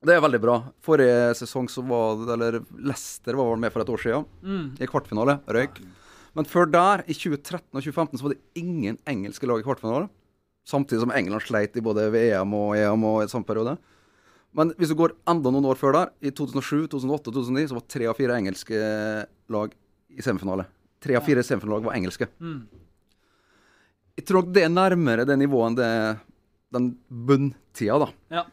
Det 0.07 0.13
er 0.13 0.21
veldig 0.21 0.39
bra. 0.43 0.55
Forrige 0.85 1.33
sesong 1.39 1.67
så 1.73 1.81
var 1.83 2.19
det 2.21 2.33
Eller 2.35 2.59
Leicester 2.77 3.33
var 3.33 3.49
vel 3.49 3.59
med 3.63 3.73
for 3.73 3.81
et 3.81 3.89
år 3.89 3.97
siden 4.03 4.25
Mm. 4.45 4.67
i 4.79 4.85
kvartfinale. 4.87 5.39
Røyk. 5.49 5.81
Men 6.37 6.45
før 6.45 6.69
der, 6.69 7.03
i 7.09 7.13
2013 7.17 7.65
og 7.73 7.81
2015, 7.81 8.17
så 8.19 8.23
var 8.27 8.35
det 8.35 8.41
ingen 8.61 8.97
engelske 9.09 9.47
lag 9.49 9.59
i 9.59 9.65
kvartfinale. 9.65 10.07
Samtidig 10.67 11.01
som 11.01 11.11
England 11.11 11.41
sleit 11.41 11.75
i 11.75 11.81
både 11.81 12.11
VM 12.13 12.53
og 12.53 12.75
EM 12.77 13.03
og 13.09 13.23
i 13.23 13.27
samme 13.31 13.45
periode. 13.47 13.77
Men 14.55 14.71
hvis 14.79 14.91
du 14.93 14.97
går 14.99 15.13
enda 15.29 15.51
noen 15.51 15.67
år 15.69 15.79
før 15.79 15.95
der, 15.97 16.13
i 16.23 16.31
2007, 16.31 16.87
2008 16.93 17.31
og 17.31 17.35
2009, 17.35 17.67
så 17.69 17.77
var 17.77 17.85
tre 17.91 18.07
av 18.09 18.17
fire 18.17 18.37
engelske 18.39 18.81
lag 19.53 19.75
i 20.13 20.23
semifinale. 20.25 20.67
Tre 21.03 21.17
av 21.17 21.25
fire 21.27 21.43
semifinalag 21.45 21.85
var 21.85 21.97
engelske. 21.97 22.29
Mm. 22.41 22.61
Jeg 24.17 24.25
tror 24.25 24.41
nok 24.41 24.53
det 24.55 24.63
er 24.65 24.73
nærmere 24.73 25.27
det 25.29 25.37
nivået 25.37 25.71
enn 25.71 25.77
det 25.77 25.91
den 26.73 26.87
bunntida, 27.07 27.99
da. 28.01 28.07
Ja. 28.33 28.43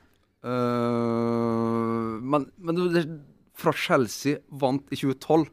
Uh, 0.44 2.20
men, 2.20 2.46
men 2.60 2.82
det, 2.92 3.04
fra 3.58 3.72
Chelsea 3.74 4.42
vant 4.60 4.84
i 4.92 4.98
2012, 5.00 5.48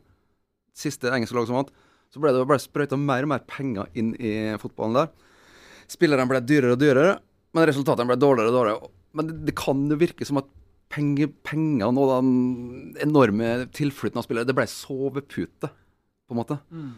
siste 0.77 1.09
engelske 1.15 1.37
lag 1.37 1.47
som 1.47 1.61
vant, 1.61 1.71
så 2.11 2.19
ble 2.19 2.33
det 2.35 2.43
bare 2.43 2.61
sprøyta 2.61 2.99
mer 2.99 3.23
og 3.25 3.31
mer 3.31 3.43
penger 3.47 3.87
inn 3.97 4.11
i 4.19 4.33
fotballen 4.61 4.99
der. 4.99 5.11
Spillerne 5.91 6.27
ble 6.27 6.41
dyrere 6.43 6.75
og 6.75 6.81
dyrere, 6.81 7.15
men 7.55 7.67
resultatene 7.67 8.11
ble 8.11 8.19
dårligere 8.19 8.51
og 8.51 8.57
dårligere. 8.57 8.91
Men 9.17 9.29
det, 9.29 9.37
det 9.49 9.55
kan 9.59 9.85
jo 9.91 9.99
virke 9.99 10.27
som 10.27 10.39
at 10.41 10.49
penge, 10.91 11.29
pengene 11.47 11.91
og 11.99 12.11
den 12.11 12.31
enorme 13.03 13.53
tilflytten 13.75 14.19
av 14.19 14.27
spillere, 14.27 14.47
det 14.47 14.55
ble 14.57 14.67
sovepute, 14.69 15.71
på 15.71 16.35
en 16.35 16.39
måte. 16.39 16.57
Mm. 16.71 16.91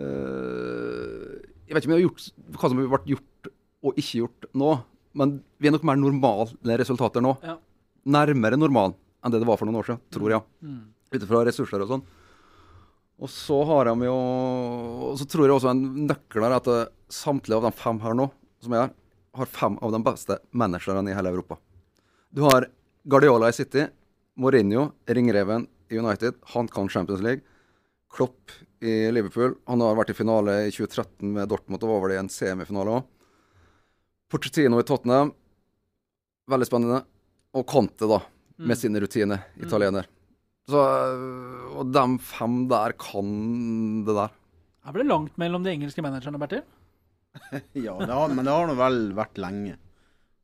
Uh, 0.00 1.34
jeg 1.66 1.74
vet 1.74 1.82
ikke 1.82 1.90
om 1.90 1.94
jeg 1.94 2.00
har 2.00 2.06
gjort 2.06 2.60
hva 2.60 2.70
som 2.70 2.80
har 2.80 2.94
vært 2.94 3.10
gjort 3.10 3.50
og 3.80 3.98
ikke 4.00 4.22
gjort 4.22 4.48
nå, 4.60 4.70
men 5.18 5.36
vi 5.58 5.70
er 5.70 5.74
nok 5.74 5.86
mer 5.88 5.98
normale 5.98 6.78
resultater 6.80 7.24
nå. 7.24 7.34
Ja. 7.46 7.56
Nærmere 8.10 8.58
normal 8.58 8.94
enn 9.20 9.34
det 9.34 9.42
det 9.42 9.48
var 9.48 9.58
for 9.60 9.68
noen 9.68 9.80
år 9.80 9.90
siden, 9.90 10.00
tror 10.14 10.32
jeg. 10.32 10.44
Mm. 10.64 10.80
Ut 11.10 11.24
ifra 11.24 11.42
ressurser 11.46 11.84
og 11.84 11.90
sånn. 11.90 12.04
Og 13.20 13.28
så 13.28 13.58
har 13.68 13.90
de 13.90 14.06
jo 14.08 14.14
Og 15.10 15.18
så 15.20 15.26
tror 15.28 15.44
jeg 15.44 15.52
også 15.52 15.74
en 15.74 15.82
nøkkel 16.08 16.46
er 16.46 16.54
at 16.56 16.68
samtlige 17.12 17.58
av 17.58 17.66
de 17.66 17.72
fem 17.76 17.98
her 18.00 18.16
nå, 18.16 18.30
som 18.64 18.74
er 18.76 18.86
her, 18.86 18.94
har 19.36 19.46
fem 19.46 19.78
av 19.82 19.92
de 19.92 20.00
beste 20.02 20.38
managerne 20.52 21.10
i 21.10 21.14
hele 21.14 21.30
Europa. 21.30 21.56
Du 22.30 22.42
har 22.42 22.66
Guardiola 23.04 23.48
i 23.48 23.52
City, 23.56 23.86
Mourinho, 24.36 24.90
ringreven 25.06 25.66
i 25.90 25.98
United. 25.98 26.34
Han 26.54 26.68
kan 26.68 26.88
Champions 26.88 27.22
League. 27.22 27.42
Klopp 28.10 28.50
i 28.80 29.10
Liverpool. 29.12 29.54
Han 29.66 29.80
har 29.84 29.94
vært 29.98 30.10
i 30.10 30.16
finale 30.18 30.54
i 30.66 30.70
2013 30.74 31.32
med 31.34 31.48
Dortmund 31.50 31.82
og 31.84 31.90
var 31.92 32.00
vel 32.08 32.16
i 32.16 32.20
en 32.20 32.28
semifinale 32.32 32.96
òg. 33.00 33.04
Pochettino 34.30 34.80
i 34.80 34.86
Tottenham. 34.86 35.32
Veldig 36.50 36.66
spennende. 36.68 37.02
Og 37.54 37.66
Conte, 37.66 38.06
da, 38.06 38.20
med 38.58 38.76
Mm. 38.76 38.80
sine 38.80 39.00
rutiner. 39.00 39.44
Italiener. 39.58 40.06
Så, 40.68 40.78
og 41.74 41.92
de 41.92 42.18
fem 42.18 42.68
der 42.68 42.92
kan 42.92 44.04
det 44.04 44.14
der. 44.14 44.30
Er 44.86 44.92
vel 44.92 45.06
langt 45.06 45.36
mellom 45.36 45.62
de 45.64 45.70
engelske 45.70 46.02
managerne, 46.02 46.38
Bertil? 46.38 46.62
Ja, 47.86 47.94
det 47.98 48.12
har, 48.12 48.34
men 48.34 48.44
det 48.44 48.54
har 48.54 48.68
nå 48.70 48.76
vel 48.78 49.00
vært 49.16 49.40
lenge. 49.40 49.76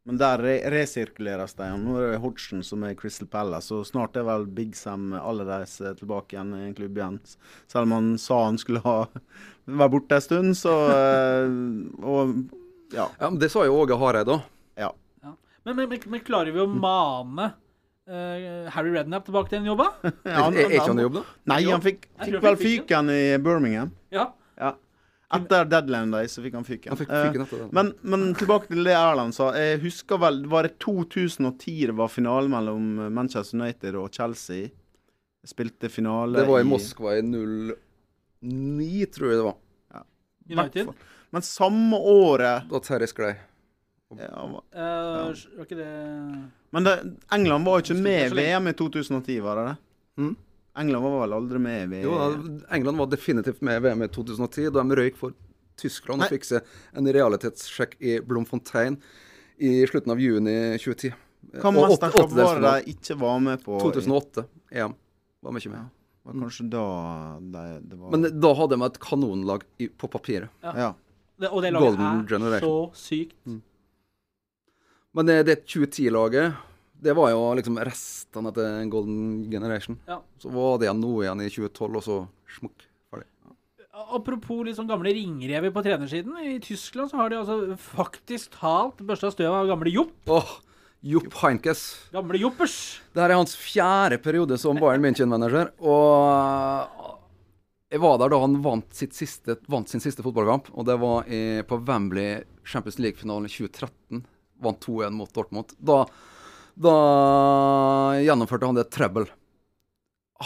Men 0.06 0.20
der 0.20 0.38
re 0.38 0.54
resirkuleres 0.70 1.56
de. 1.58 1.66
Nå 1.82 1.96
er 1.98 2.12
det 2.12 2.20
Hodgson 2.22 2.62
som 2.62 2.84
er 2.86 2.94
Crystal 2.98 3.26
Palace, 3.26 3.74
og 3.74 3.88
snart 3.88 4.14
er 4.18 4.26
vel 4.28 4.46
Big 4.46 4.76
Sam 4.78 5.08
alle 5.18 5.58
tilbake 5.66 6.36
igjen 6.36 6.52
i 6.54 6.68
en 6.68 6.76
klubb 6.78 7.00
igjen. 7.00 7.18
Selv 7.66 7.88
om 7.88 7.96
han 7.96 8.12
sa 8.22 8.44
han 8.44 8.60
skulle 8.62 8.84
ha 8.86 9.00
være 9.80 9.92
borte 9.96 10.20
en 10.20 10.22
stund, 10.22 10.54
så 10.54 10.76
eh, 10.94 11.50
Og 12.06 12.36
ja. 12.94 13.08
Ja, 13.18 13.30
men 13.32 13.40
Det 13.42 13.50
sa 13.50 13.66
jo 13.66 13.80
Åge 13.82 13.98
Hareid 13.98 14.30
òg. 14.30 14.46
ja. 14.78 14.92
Men, 15.66 15.74
men, 15.74 15.88
men, 15.90 15.98
men 16.06 16.20
klarer 16.22 16.54
vi 16.54 16.62
å 16.62 16.68
mane 16.70 17.48
uh, 18.06 18.68
Harry 18.70 18.92
Redknapp 18.94 19.24
tilbake 19.26 19.50
til 19.50 19.64
en 19.64 19.70
jobb, 19.72 19.82
da? 19.82 20.10
Ja, 20.36 20.44
Er 20.46 20.60
er 20.62 20.74
ikke 20.76 20.90
han 20.92 21.00
i 21.02 21.06
jobb, 21.08 21.16
da? 21.18 21.22
Nei, 21.50 21.56
han 21.66 21.82
fikk, 21.82 22.06
fikk 22.22 22.36
vel 22.44 22.58
fyken 22.60 23.10
i 23.10 23.22
Birmingham. 23.42 23.90
Ja. 24.14 24.28
Ja. 24.54 24.76
Etter 25.34 25.64
deadline 25.66 26.10
day 26.14 26.26
så 26.30 26.42
fikk 26.44 26.54
han 26.54 26.64
fyken. 26.64 26.92
Han 26.92 26.98
fikk 27.00 27.10
Eh, 27.10 27.24
fyken 27.32 27.42
etter 27.42 27.58
det. 27.64 27.72
Men, 27.74 27.92
men 28.02 28.34
tilbake 28.38 28.68
til 28.70 28.84
det 28.86 28.92
Erland 28.94 29.34
sa. 29.34 29.48
Jeg 29.58 29.80
husker 29.82 30.18
vel 30.22 30.44
Var 30.46 30.62
det 30.68 30.78
2010 30.78 31.86
det 31.86 31.96
var 31.98 32.08
finale 32.08 32.48
mellom 32.48 33.12
Manchester 33.12 33.58
United 33.58 33.94
og 33.98 34.10
Chelsea? 34.14 34.68
Jeg 35.42 35.50
spilte 35.50 35.90
finale 35.90 36.38
Det 36.38 36.46
var 36.46 36.60
i 36.60 36.68
Moskva 36.70 37.16
i 37.18 37.22
09, 38.42 39.06
tror 39.14 39.30
jeg 39.30 39.38
det 39.40 39.44
var. 39.48 39.56
Ja. 39.94 40.02
United. 40.62 40.94
Men 41.34 41.42
samme 41.42 41.98
året 41.98 42.68
Da 42.70 42.78
Terje 42.80 43.08
sklei. 43.10 43.34
ja, 44.16 44.46
var- 44.46 44.62
Eh, 44.72 45.32
Var 45.58 45.64
ikke 45.64 45.76
det 45.76 46.50
Men 46.72 46.84
det, 46.84 47.16
England 47.32 47.64
var 47.64 47.80
jo 47.80 47.82
ikke 47.94 48.02
med 48.02 48.32
i. 48.32 48.34
VM 48.34 48.68
i 48.68 48.72
2010, 48.72 49.40
var 49.42 49.56
det 49.56 49.64
det? 49.72 49.76
Mm. 50.22 50.36
England 50.76 51.02
var 51.06 51.20
vel 51.22 51.36
aldri 51.36 51.60
med 51.62 51.82
i 51.82 51.86
VM? 51.94 52.04
Jo, 52.04 52.16
England 52.76 53.00
var 53.00 53.10
definitivt 53.12 53.62
med 53.64 53.78
i 53.80 53.84
VM 53.86 54.02
i 54.04 54.08
2010, 54.12 54.70
da 54.74 54.82
de 54.82 54.98
røyk 54.98 55.16
for 55.20 55.36
Tyskland 55.80 56.22
Nei. 56.22 56.28
og 56.28 56.34
fikk 56.36 56.48
seg 56.48 56.76
en 56.96 57.08
realitetssjekk 57.16 57.96
i 58.00 58.18
Blomfontein 58.24 58.98
i 59.56 59.72
slutten 59.88 60.12
av 60.12 60.20
juni 60.20 60.56
2010. 60.80 61.14
Hva 61.62 61.72
mesterskap 61.72 62.32
var 62.34 62.60
det 62.60 62.72
de 62.72 62.94
ikke 62.96 63.16
var 63.20 63.40
med 63.44 63.62
på? 63.64 63.78
2008 63.80 64.46
EM 64.76 64.96
var 65.44 65.56
mye 65.56 65.72
med. 65.72 65.78
Ja, 65.78 65.86
var 66.26 66.38
kanskje 66.42 66.68
da 66.72 66.84
det, 67.54 67.64
det 67.86 67.98
var 68.00 68.14
Men 68.16 68.28
da 68.40 68.52
hadde 68.58 68.76
de 68.76 68.88
et 68.88 69.00
kanonlag 69.00 69.66
i, 69.78 69.88
på 69.88 70.10
papiret. 70.10 70.50
Ja. 70.64 70.92
Det, 71.36 71.50
og 71.52 71.62
det 71.62 71.72
laget 71.76 71.84
Golden 71.92 72.06
er 72.06 72.28
Generation. 72.28 72.66
så 72.66 73.06
sykt. 73.06 73.36
Men 75.16 75.28
det, 75.28 75.36
det 75.48 75.60
2010-laget, 75.64 76.56
det 77.02 77.14
var 77.16 77.30
jo 77.32 77.40
liksom 77.58 77.78
restene 77.84 78.52
etter 78.52 78.84
Golden 78.92 79.46
Generation. 79.52 79.98
Ja. 80.08 80.20
Så 80.40 80.52
var 80.52 80.78
det 80.82 80.92
noe 80.96 81.24
igjen 81.24 81.42
i 81.44 81.50
2012, 81.52 81.96
og 82.00 82.04
så 82.04 82.18
smukk. 82.56 82.86
Ferdig. 83.12 83.28
Apropos 84.16 84.76
sånn 84.76 84.88
gamle 84.90 85.12
ringrever 85.16 85.72
på 85.74 85.84
trenersiden. 85.84 86.36
I 86.40 86.58
Tyskland 86.64 87.12
så 87.12 87.20
har 87.20 87.32
de 87.32 87.40
altså 87.40 87.76
faktisk 87.80 88.56
talt 88.58 89.02
børsta 89.04 89.32
støv 89.34 89.54
av 89.54 89.70
gamle 89.70 89.92
Jopp. 89.92 90.16
Åh, 90.32 90.54
Jopp 91.06 91.36
Heinkes. 91.42 91.82
Gamle 92.14 92.40
Joppers. 92.40 92.76
Det 93.14 93.22
her 93.22 93.34
er 93.34 93.40
hans 93.40 93.56
fjerde 93.58 94.18
periode 94.22 94.58
som 94.58 94.78
Bayern 94.80 95.04
München-manager. 95.04 95.70
Og 95.78 97.12
jeg 97.92 98.02
var 98.02 98.16
der 98.18 98.32
da 98.32 98.40
han 98.42 98.56
vant, 98.64 98.88
sitt 98.96 99.14
siste, 99.14 99.58
vant 99.70 99.90
sin 99.90 100.02
siste 100.02 100.24
fotballkamp. 100.24 100.72
Og 100.74 100.88
det 100.88 100.96
var 100.98 101.28
i, 101.30 101.62
på 101.68 101.78
Wembley 101.86 102.40
Champions 102.66 102.98
League-finalen 102.98 103.46
i 103.46 103.52
2013. 103.52 104.24
Vant 104.64 104.80
2-1 104.88 105.14
mot 105.14 105.30
Dortmund. 105.36 105.76
Da, 105.78 106.02
da 106.76 106.96
gjennomførte 108.20 108.68
han 108.68 108.78
det 108.78 108.88
trøbbel. 108.92 109.28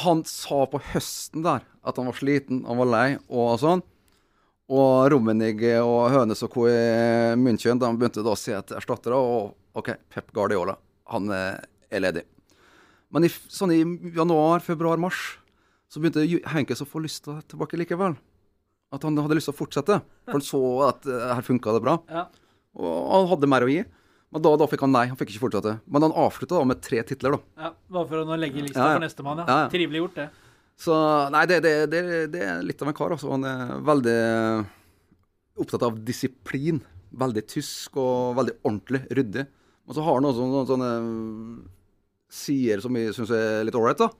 Han 0.05 0.23
sa 0.29 0.63
på 0.71 0.79
høsten 0.93 1.43
der 1.43 1.65
at 1.83 1.97
han 1.99 2.07
var 2.07 2.19
sliten, 2.19 2.63
han 2.69 2.79
var 2.79 2.91
lei 2.91 3.09
og 3.27 3.57
sånn. 3.63 3.83
Og 4.71 5.11
Rummenigge 5.11 5.81
og 5.83 6.13
Hønes 6.15 6.45
og 6.47 6.53
co. 6.55 6.69
i 6.71 7.35
München 7.35 7.81
de 7.83 7.89
begynte 7.99 8.23
da 8.23 8.37
å 8.37 8.39
se 8.39 8.55
etter 8.55 8.79
erstattere. 8.79 9.19
Og 9.19 9.57
OK, 9.81 9.91
Pep 10.13 10.31
Guardiola, 10.37 10.77
han 11.11 11.27
er 11.35 11.59
er 11.91 12.05
ledig. 12.05 12.25
Men 13.11 13.27
i, 13.27 13.31
sånn 13.31 13.75
i 13.75 13.81
januar, 14.15 14.63
februar, 14.65 15.01
mars 15.03 15.39
så 15.91 16.03
begynte 16.03 16.23
Henkes 16.53 16.85
å 16.85 16.89
få 16.89 17.03
lyst 17.03 17.25
til 17.25 17.35
å 17.35 17.45
tilbake 17.51 17.79
likevel. 17.81 18.15
At 18.95 19.07
han 19.07 19.19
hadde 19.19 19.37
lyst 19.39 19.51
til 19.51 19.57
å 19.57 19.59
fortsette. 19.59 19.99
For 20.27 20.39
han 20.39 20.47
så 20.47 20.61
at 20.89 21.07
eh, 21.11 21.33
her 21.35 21.47
funka 21.47 21.75
det 21.75 21.83
bra. 21.83 21.97
Ja. 22.11 22.29
Og 22.79 23.11
han 23.11 23.29
hadde 23.33 23.51
mer 23.51 23.67
å 23.67 23.71
gi. 23.71 23.83
Men 24.31 24.43
da, 24.45 24.53
da 24.61 24.67
fikk 24.71 24.85
han 24.87 24.93
nei. 24.95 25.07
Han 25.11 25.19
fikk 25.19 25.33
ikke 25.35 25.43
fortsette. 25.49 25.73
Men 25.91 26.05
han 26.07 26.13
avslutta 26.15 26.55
da 26.61 26.67
med 26.71 26.81
tre 26.87 27.01
titler, 27.07 27.35
da. 27.35 27.65
ja. 27.65 27.71
Bare 27.91 28.07
for 28.07 28.21
å 28.23 28.27
nå 28.29 28.37
legge 28.39 28.63
lista 28.63 28.79
Ja, 28.79 28.93
ja. 28.93 28.99
for 28.99 29.03
nestemann, 29.07 29.41
ja. 29.43 29.47
Ja. 29.51 29.71
Trivelig 29.73 30.05
gjort, 30.05 30.21
det. 30.21 30.29
Så 30.81 30.95
nei, 31.35 31.43
det, 31.51 31.59
det, 31.67 31.73
det, 31.93 32.03
det 32.33 32.45
er 32.47 32.63
litt 32.65 32.81
av 32.85 32.89
en 32.93 32.97
kar, 32.97 33.13
altså. 33.17 33.33
Han 33.35 33.45
er 33.51 33.73
veldig 33.89 34.15
opptatt 35.61 35.83
av 35.89 35.99
disiplin. 36.07 36.79
Veldig 37.21 37.43
tysk 37.51 37.99
og 37.99 38.37
veldig 38.39 38.55
ordentlig, 38.63 39.03
ryddig. 39.19 39.45
Og 39.91 39.97
så 39.97 40.05
har 40.07 40.21
han 40.21 40.29
også 40.31 40.47
noen 40.47 40.69
sånne 40.71 40.91
sider 42.31 42.79
som 42.85 42.95
jeg 42.95 43.17
syns 43.17 43.33
er 43.35 43.65
litt 43.67 43.75
ålreit, 43.75 43.99
da. 43.99 44.11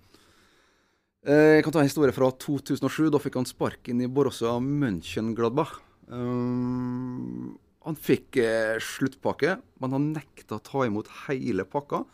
Eh, 1.31 1.61
Jeg 1.61 1.65
kan 1.69 1.73
ta 1.77 1.85
en 1.85 1.89
historie 1.89 2.15
fra 2.17 2.33
2007. 2.35 3.07
Da 3.15 3.21
fikk 3.23 3.39
han 3.39 3.47
sparken 3.47 4.03
i 4.03 4.09
Borussia 4.11 4.57
Mönchengladbach. 4.59 5.77
Um, 6.11 7.55
han 7.87 7.97
fikk 7.97 8.37
eh, 8.43 8.77
sluttpakke, 8.83 9.57
men 9.81 9.95
han 9.97 10.11
nekta 10.13 10.59
å 10.59 10.65
ta 10.65 10.85
imot 10.87 11.09
hele 11.27 11.65
pakka 11.69 12.05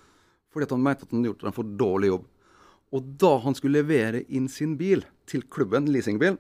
fordi 0.53 0.65
at 0.69 0.73
han 0.73 0.85
mente 0.85 1.05
at 1.05 1.11
han 1.13 1.21
hadde 1.21 1.29
gjort 1.33 1.43
en 1.45 1.53
for 1.53 1.73
dårlig 1.77 2.09
jobb. 2.09 2.23
Og 2.97 3.09
da 3.21 3.33
han 3.45 3.57
skulle 3.59 3.83
levere 3.83 4.23
inn 4.33 4.47
sin 4.49 4.77
bil 4.81 5.03
til 5.29 5.43
klubben, 5.53 5.91
leasingbil, 5.93 6.39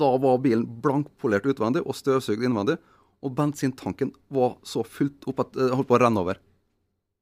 da 0.00 0.08
var 0.22 0.38
bilen 0.40 0.62
blankpolert 0.80 1.48
utvendig 1.50 1.82
og 1.84 1.98
støvsugd 1.98 2.46
innvendig. 2.46 2.78
Og 3.20 3.34
bensintanken 3.36 4.14
var 4.32 4.54
så 4.64 4.80
fullt 4.86 5.26
opp 5.28 5.42
at 5.44 5.52
det 5.58 5.68
holdt 5.74 5.90
på 5.90 5.98
å 5.98 6.00
renne 6.00 6.22
over. 6.22 6.40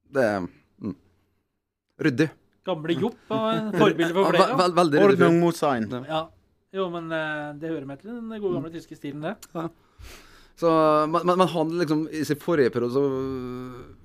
Det 0.07 0.27
mm. 0.39 0.95
ryddig. 2.05 2.29
Gamle 2.69 2.95
Jopp 3.01 3.19
var 3.27 3.59
forbilde 3.73 4.13
for 4.15 4.23
Ja, 4.23 4.31
flere. 4.31 4.47
ve- 4.47 4.61
vel- 4.63 4.77
veldig 4.79 5.03
ryddig. 5.03 5.19
Ordnung 5.19 5.39
mot 5.43 5.59
sein. 5.59 5.89
Ja. 5.91 6.03
Ja. 6.07 6.23
Jo, 6.79 6.87
men 6.93 7.11
eh, 7.11 7.53
det 7.59 7.73
hører 7.73 7.85
med 7.89 7.99
til 7.99 8.13
den 8.13 8.29
gode 8.29 8.55
gamle 8.55 8.71
tyske 8.71 8.95
stilen, 8.95 9.25
det. 9.25 9.35
Så, 10.59 10.69
men, 11.07 11.23
men, 11.23 11.47
han 11.47 11.69
liksom, 11.79 12.01
i 12.11 12.25
sin 12.27 12.39
forrige 12.39 12.73
periode 12.73 12.91
så 12.91 13.03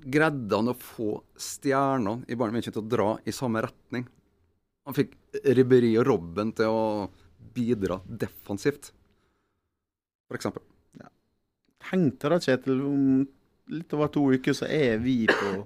greide 0.06 0.54
han 0.54 0.70
å 0.70 0.76
få 0.78 1.16
stjerner 1.34 2.20
i 2.30 2.36
Bayern 2.38 2.54
München 2.54 2.74
til 2.76 2.84
å 2.84 2.90
dra 2.92 3.08
i 3.26 3.34
samme 3.34 3.64
retning. 3.64 4.04
Han 4.86 4.94
fikk 4.94 5.16
Ribberi 5.56 5.90
og 5.98 6.06
Robben 6.06 6.52
til 6.54 6.70
å 6.70 6.84
bidra 7.54 7.98
defensivt, 8.06 8.92
for 10.28 10.38
eksempel. 10.38 10.62
Tenkte 11.84 12.30
da, 12.32 12.38
Kjetil. 12.40 12.80
Om 12.86 13.24
litt 13.74 13.96
over 13.96 14.10
to 14.12 14.24
uker 14.34 14.56
så 14.56 14.68
er 14.70 14.98
vi 15.02 15.24
på 15.28 15.56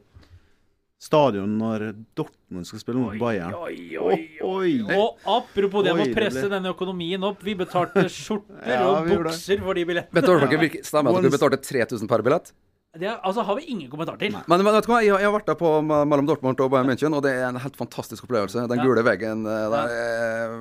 stadion 0.99 1.53
når 1.61 1.85
Dortmund 2.19 2.67
skal 2.67 2.81
spille 2.83 2.99
mot 2.99 3.15
Bayern. 3.21 3.55
Oi, 3.55 3.97
oi, 4.03 4.17
oi. 4.43 4.71
Og 4.97 5.21
apropos 5.31 5.85
det 5.87 5.93
med 5.95 6.11
å 6.11 6.15
presse 6.17 6.49
den 6.51 6.67
økonomien 6.67 7.23
opp. 7.29 7.43
Vi 7.47 7.55
betalte 7.59 8.03
skjorter 8.13 8.73
Ja, 8.75 8.81
og 8.91 9.07
bukser 9.07 9.63
for 9.63 9.79
de 9.79 9.85
billettene. 9.87 10.19
Vet 10.19 10.27
dere, 10.27 10.83
Stemmer 10.83 11.15
det 11.15 11.21
at 11.21 11.29
dere 11.29 11.37
betalte 11.37 11.61
3000 11.63 12.11
per 12.11 12.25
billett? 12.27 12.51
Det 12.99 13.07
er- 13.07 13.21
altså 13.23 13.45
har 13.45 13.55
vi 13.61 13.67
ingen 13.71 13.91
kommentar 13.93 14.17
til. 14.19 14.33
Men, 14.49 14.63
men 14.65 14.73
vet 14.75 14.87
du 14.87 14.91
hva, 14.91 14.99
jeg, 15.05 15.13
har- 15.13 15.21
jeg 15.23 15.29
har 15.31 15.35
vært 15.39 15.47
der 15.53 15.59
på, 15.61 15.71
mellom 15.87 16.27
Dortmund 16.27 16.59
og 16.65 16.71
Bayern 16.73 16.89
München, 16.91 17.15
og 17.15 17.23
det 17.23 17.35
er 17.37 17.45
en 17.53 17.61
helt 17.63 17.77
fantastisk 17.79 18.25
opplevelse. 18.27 18.65
Den 18.67 18.79
Ja. 18.81 18.85
gule 18.89 19.05
veggen 19.07 19.47
eh, 19.47 19.67
der 19.71 19.93
er 19.95 20.59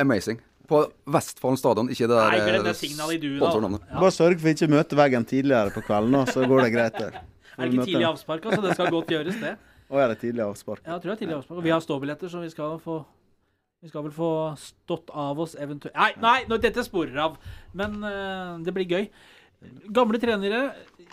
amazing. 0.00 0.40
På 0.70 0.84
Vestfallen 1.10 1.58
stadion, 1.58 1.88
ikke 1.90 2.06
det 2.06 2.14
der 2.14 2.30
Nei, 2.30 2.38
eh, 2.38 2.74
sponsornavnet. 3.38 3.82
Ja. 3.90 3.98
Bare 4.00 4.14
sørg 4.14 4.38
for 4.40 4.48
ikke 4.52 4.66
å 4.68 4.74
møte 4.74 4.98
veggen 4.98 5.24
tidligere 5.26 5.72
på 5.74 5.82
kvelden, 5.86 6.26
så 6.30 6.46
går 6.46 6.62
det 6.66 6.72
greit. 6.74 6.98
der. 6.98 7.20
Er 7.60 7.70
det 7.70 7.78
ikke 7.78 7.88
tidlig 7.92 8.08
avspark, 8.08 8.50
altså? 8.50 8.62
Det 8.66 8.76
skal 8.76 8.92
godt 8.96 9.14
gjøres, 9.14 9.40
det. 9.40 9.54
Å, 9.90 9.98
er 9.98 10.12
det 10.12 10.20
tidlig 10.22 10.44
avspark? 10.46 10.84
Ja, 10.84 10.94
jeg 10.96 11.02
tror 11.02 11.10
det 11.10 11.16
er 11.16 11.22
tidlig 11.24 11.36
avspark. 11.38 11.58
Og 11.58 11.66
vi 11.66 11.74
har 11.74 11.82
ståbilletter, 11.84 12.30
så 12.32 12.42
vi 12.44 12.52
skal 12.52 12.78
få 12.82 13.00
vi 13.80 13.88
skal 13.88 14.04
vel 14.04 14.12
få 14.12 14.30
stått 14.60 15.08
av 15.16 15.38
oss 15.40 15.54
eventuelt 15.56 15.94
Nei, 15.96 16.10
nei, 16.20 16.40
nå, 16.50 16.58
dette 16.60 16.82
sporer 16.84 17.16
av. 17.24 17.38
Men 17.72 17.96
uh, 18.04 18.58
det 18.60 18.74
blir 18.76 18.90
gøy. 18.90 19.06
Gamle 19.96 20.20
trenere 20.20 20.60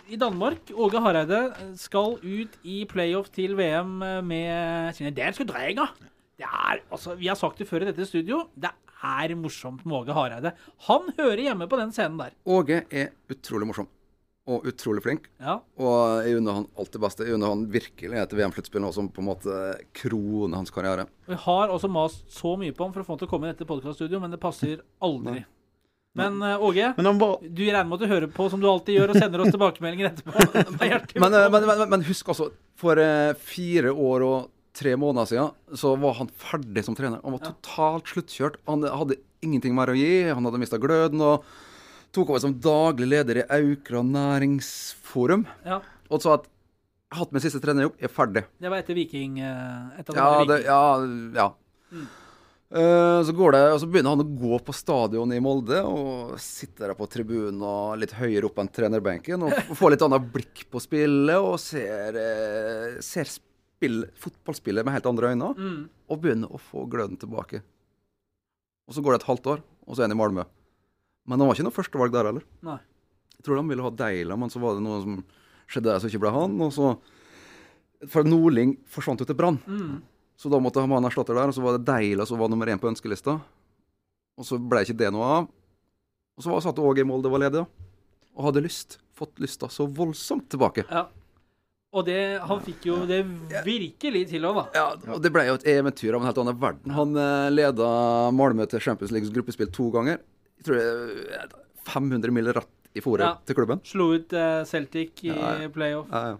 i 0.08 0.18
Danmark, 0.20 0.68
Åge 0.72 1.00
Hareide, 1.04 1.40
skal 1.80 2.18
ut 2.20 2.60
i 2.64 2.82
playoff 2.88 3.32
til 3.32 3.56
VM 3.56 3.98
med 4.24 4.96
sine 4.96 5.12
danske 5.16 5.44
drenger. 5.48 5.92
Det 6.38 6.46
er, 6.46 6.84
altså, 6.92 7.16
vi 7.18 7.28
har 7.28 7.36
sagt 7.40 7.60
det 7.60 7.68
før 7.68 7.84
i 7.84 7.90
dette 7.90 8.06
studio. 8.08 8.44
Det 8.56 8.70
er 9.04 9.34
morsomt 9.36 9.84
med 9.84 10.00
Åge 10.02 10.16
Hareide. 10.16 10.54
Han 10.88 11.12
hører 11.18 11.44
hjemme 11.48 11.68
på 11.68 11.80
den 11.80 11.92
scenen 11.92 12.20
der. 12.20 12.36
Åge 12.48 12.82
er 12.88 13.12
utrolig 13.32 13.68
morsom. 13.68 13.88
Og 14.48 14.64
utrolig 14.70 15.02
flink. 15.04 15.26
Ja. 15.44 15.58
Og 15.76 16.24
jeg 16.24 16.38
unner 16.38 16.56
han 16.56 16.66
alt 16.80 16.94
det 16.94 17.00
beste. 17.02 17.26
Jeg 17.28 17.36
unner 17.36 17.52
han 17.52 17.66
virkelig 17.68 18.16
et 18.16 18.32
VM-sluttspill 18.32 18.80
nå 18.80 18.92
som 18.96 19.10
på 19.12 19.20
en 19.20 19.28
måte 19.28 19.58
kroner 19.96 20.56
hans 20.56 20.72
karriere. 20.72 21.04
Vi 21.28 21.36
har 21.42 21.74
også 21.74 21.90
mast 21.92 22.24
så 22.32 22.54
mye 22.56 22.72
på 22.72 22.86
ham 22.86 22.94
for 22.94 23.04
å 23.04 23.08
få 23.08 23.12
han 23.12 23.20
til 23.20 23.28
å 23.28 23.32
komme 23.34 23.48
inn 23.48 23.52
etter 23.52 23.68
podkaststudio, 23.68 24.22
men 24.22 24.32
det 24.32 24.40
passer 24.40 24.80
aldri. 25.04 25.44
Men 26.18 26.40
eh, 26.42 26.64
Åge, 26.64 26.94
Men 26.96 27.06
han 27.06 27.20
var 27.20 27.36
du 27.44 27.62
regner 27.66 27.84
med 27.84 27.98
at 27.98 28.06
du 28.06 28.12
hører 28.14 28.32
på 28.32 28.48
som 28.50 28.62
du 28.62 28.66
alltid 28.70 28.96
gjør, 28.96 29.12
og 29.12 29.20
sender 29.20 29.44
oss 29.44 29.52
tilbakemeldinger 29.54 30.08
etterpå. 30.08 30.32
Men, 31.20 31.36
eh, 31.36 31.50
men, 31.52 31.66
men, 31.68 31.84
men 31.92 32.06
husk 32.08 32.32
altså, 32.32 32.48
for 32.80 32.98
eh, 33.02 33.36
fire 33.36 33.92
år 33.92 34.24
og 34.26 34.48
tre 34.78 34.94
måneder 34.98 35.28
siden 35.28 35.78
så 35.78 35.92
var 36.00 36.16
han 36.20 36.32
ferdig 36.40 36.84
som 36.86 36.96
trener. 36.96 37.20
Han 37.24 37.36
var 37.36 37.44
totalt 37.44 38.10
sluttkjørt. 38.10 38.60
Han 38.70 38.86
hadde 38.86 39.18
ingenting 39.44 39.74
mer 39.76 39.92
å 39.92 39.96
gi. 39.98 40.28
Han 40.30 40.46
hadde 40.48 40.60
mista 40.62 40.80
gløden. 40.80 41.22
og 41.22 41.44
tok 42.12 42.30
over 42.30 42.40
som 42.40 42.54
daglig 42.62 43.08
leder 43.08 43.42
i 43.42 43.46
Aukra 43.58 44.02
næringsforum. 44.02 45.46
Ja, 45.66 45.80
Og 46.10 46.22
sa 46.24 46.34
at 46.38 46.44
jeg 46.48 47.16
har 47.16 47.24
hatt 47.24 47.32
min 47.32 47.40
siste 47.44 47.60
trenerjobb, 47.60 47.94
jeg 48.00 48.08
er 48.10 48.12
ferdig. 48.12 48.44
det 48.60 48.70
var 48.70 48.78
etter 48.82 48.94
Viking. 48.96 49.38
eh, 49.40 50.00
Etter 50.00 50.14
Ja, 50.16 50.44
det, 50.44 50.64
ja, 50.64 50.80
ja. 51.34 51.48
Eh, 52.70 53.20
så 53.24 53.32
går 53.32 53.52
det, 53.52 53.62
og 53.72 53.78
så 53.80 53.86
begynner 53.88 54.12
han 54.12 54.20
å 54.20 54.28
gå 54.36 54.58
på 54.60 54.74
stadion 54.76 55.30
i 55.32 55.38
Molde 55.40 55.78
og 55.88 56.34
sitter 56.38 56.88
der 56.90 56.94
på 56.98 57.06
tribunen 57.08 57.62
og 57.64 57.94
litt 57.96 58.12
høyere 58.12 58.44
opp 58.44 58.58
enn 58.60 58.68
trenerbenken 58.68 59.46
og 59.46 59.54
får 59.78 59.94
litt 59.94 60.04
annet 60.04 60.26
blikk 60.34 60.66
på 60.70 60.82
spillet 60.84 61.38
og 61.40 61.56
ser, 61.62 62.12
eh, 62.20 63.00
ser 63.00 63.24
spill, 63.24 64.02
fotballspillet 64.20 64.84
med 64.84 64.98
helt 64.98 65.06
andre 65.08 65.32
øyne 65.32 65.54
Mm. 65.56 65.88
og 66.10 66.20
begynner 66.20 66.52
å 66.52 66.60
få 66.60 66.84
gløden 66.92 67.16
tilbake. 67.16 67.62
Og 68.86 68.92
så 68.94 69.00
går 69.02 69.16
det 69.16 69.22
et 69.22 69.28
halvt 69.32 69.46
år, 69.56 69.62
og 69.88 69.96
så 69.96 70.00
er 70.04 70.08
han 70.08 70.16
i 70.18 70.20
Malmö. 70.20 70.44
Men 71.28 71.42
han 71.42 71.50
var 71.50 71.58
ikke 71.58 71.66
noe 71.66 71.76
førstevalg 71.76 72.14
der 72.14 72.30
heller. 72.30 72.46
Nei. 72.64 72.78
Jeg 73.36 73.46
tror 73.46 73.60
de 73.60 73.70
ville 73.70 73.84
ha 73.84 73.94
Deila, 73.94 74.36
men 74.40 74.50
så 74.50 74.60
var 74.62 74.78
det 74.78 74.84
noe 74.84 75.00
som 75.04 75.18
skjedde 75.68 75.90
der 75.92 76.00
som 76.02 76.10
ikke 76.10 76.22
ble 76.24 76.32
han. 76.34 76.56
Og 76.64 76.72
så 76.74 76.94
For 78.08 78.26
Nordling 78.26 78.76
forsvant 78.88 79.20
jo 79.20 79.28
til 79.28 79.36
Brann. 79.38 79.60
Mm. 79.66 80.00
Så 80.38 80.50
da 80.50 80.60
måtte 80.62 80.80
han 80.82 80.90
ha 80.94 81.00
en 81.02 81.08
erstatter 81.08 81.36
der, 81.36 81.50
og 81.50 81.56
så 81.56 81.62
var 81.64 81.76
det 81.76 81.86
Deila 81.86 82.26
som 82.26 82.40
var 82.40 82.50
nummer 82.50 82.70
én 82.70 82.80
på 82.80 82.88
ønskelista. 82.90 83.36
Og 84.38 84.46
så 84.46 84.58
ble 84.58 84.84
ikke 84.86 84.96
det 84.98 85.12
noe 85.14 85.28
av. 85.36 85.52
Og 86.38 86.44
så 86.44 86.52
var 86.52 86.62
satt 86.62 86.78
Åge 86.78 87.02
i 87.02 87.06
mål, 87.06 87.24
det 87.24 87.32
var 87.34 87.42
ledig, 87.42 87.64
da. 87.64 87.94
Og 88.38 88.48
hadde 88.48 88.62
lyst. 88.62 89.00
Fått 89.18 89.40
lysta 89.42 89.66
så 89.72 89.88
voldsomt 89.90 90.46
tilbake. 90.52 90.86
Ja. 90.86 91.08
Og 91.88 92.04
det, 92.04 92.20
han 92.44 92.60
fikk 92.62 92.84
jo 92.86 92.98
det 93.08 93.22
virkelig 93.64 94.26
til 94.30 94.44
òg, 94.46 94.60
da. 94.60 94.64
Ja, 94.76 95.14
og 95.16 95.22
det 95.24 95.32
ble 95.34 95.46
jo 95.48 95.56
et 95.58 95.66
eventyr 95.72 96.14
av 96.14 96.20
en 96.20 96.28
helt 96.28 96.40
annen 96.42 96.58
verden. 96.60 96.92
Han 96.94 97.16
eh, 97.18 97.48
leda 97.50 97.88
Malmö 98.36 98.66
til 98.70 98.82
Champions 98.84 99.14
Leagues 99.14 99.32
gruppespill 99.34 99.70
to 99.74 99.88
ganger. 99.94 100.20
Jeg 100.58 100.66
tror 100.66 100.78
det 100.80 101.38
er 101.38 101.56
500 101.88 102.34
mil 102.34 102.52
ratt 102.52 102.90
i 102.98 103.00
fòret 103.04 103.24
Ja. 103.24 103.32
til 103.46 103.56
klubben. 103.58 103.80
Slo 103.86 104.10
ut 104.16 104.32
eh, 104.36 104.64
Celtic 104.68 105.22
i 105.24 105.32
Ja, 105.32 105.54
ja. 105.62 105.68
playoff. 105.72 106.08
Ja, 106.12 106.22
ja. 106.34 106.38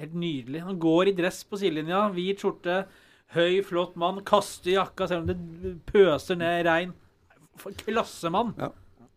Helt 0.00 0.14
nydelig. 0.18 0.62
Han 0.66 0.78
går 0.82 1.08
i 1.12 1.14
dress 1.14 1.44
på 1.46 1.58
sidelinja, 1.60 2.08
hvit 2.14 2.40
skjorte, 2.42 2.80
høy, 3.36 3.60
flott 3.62 3.94
mann, 4.00 4.22
kaster 4.26 4.72
jakka 4.74 5.06
selv 5.10 5.22
om 5.22 5.28
det 5.30 5.76
pøser 5.86 6.36
ned 6.40 6.64
regn. 6.66 6.94
Klassemann. 7.84 8.54
Ja. 8.58 8.72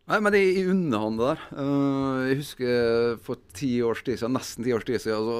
Nei, 0.07 0.19
men 0.23 0.35
jeg, 0.37 0.51
er 0.61 0.69
unner 0.71 1.01
han 1.03 1.17
det 1.19 1.25
der. 1.27 1.41
Eh, 1.59 2.19
jeg 2.29 2.37
husker 2.39 3.17
for 3.25 3.41
ti 3.57 3.71
års 3.83 4.03
tid 4.07 4.15
siden, 4.21 4.37
nesten 4.37 4.63
ti 4.63 4.71
års 4.75 4.85
tid 4.87 5.01
siden, 5.03 5.25
så 5.27 5.39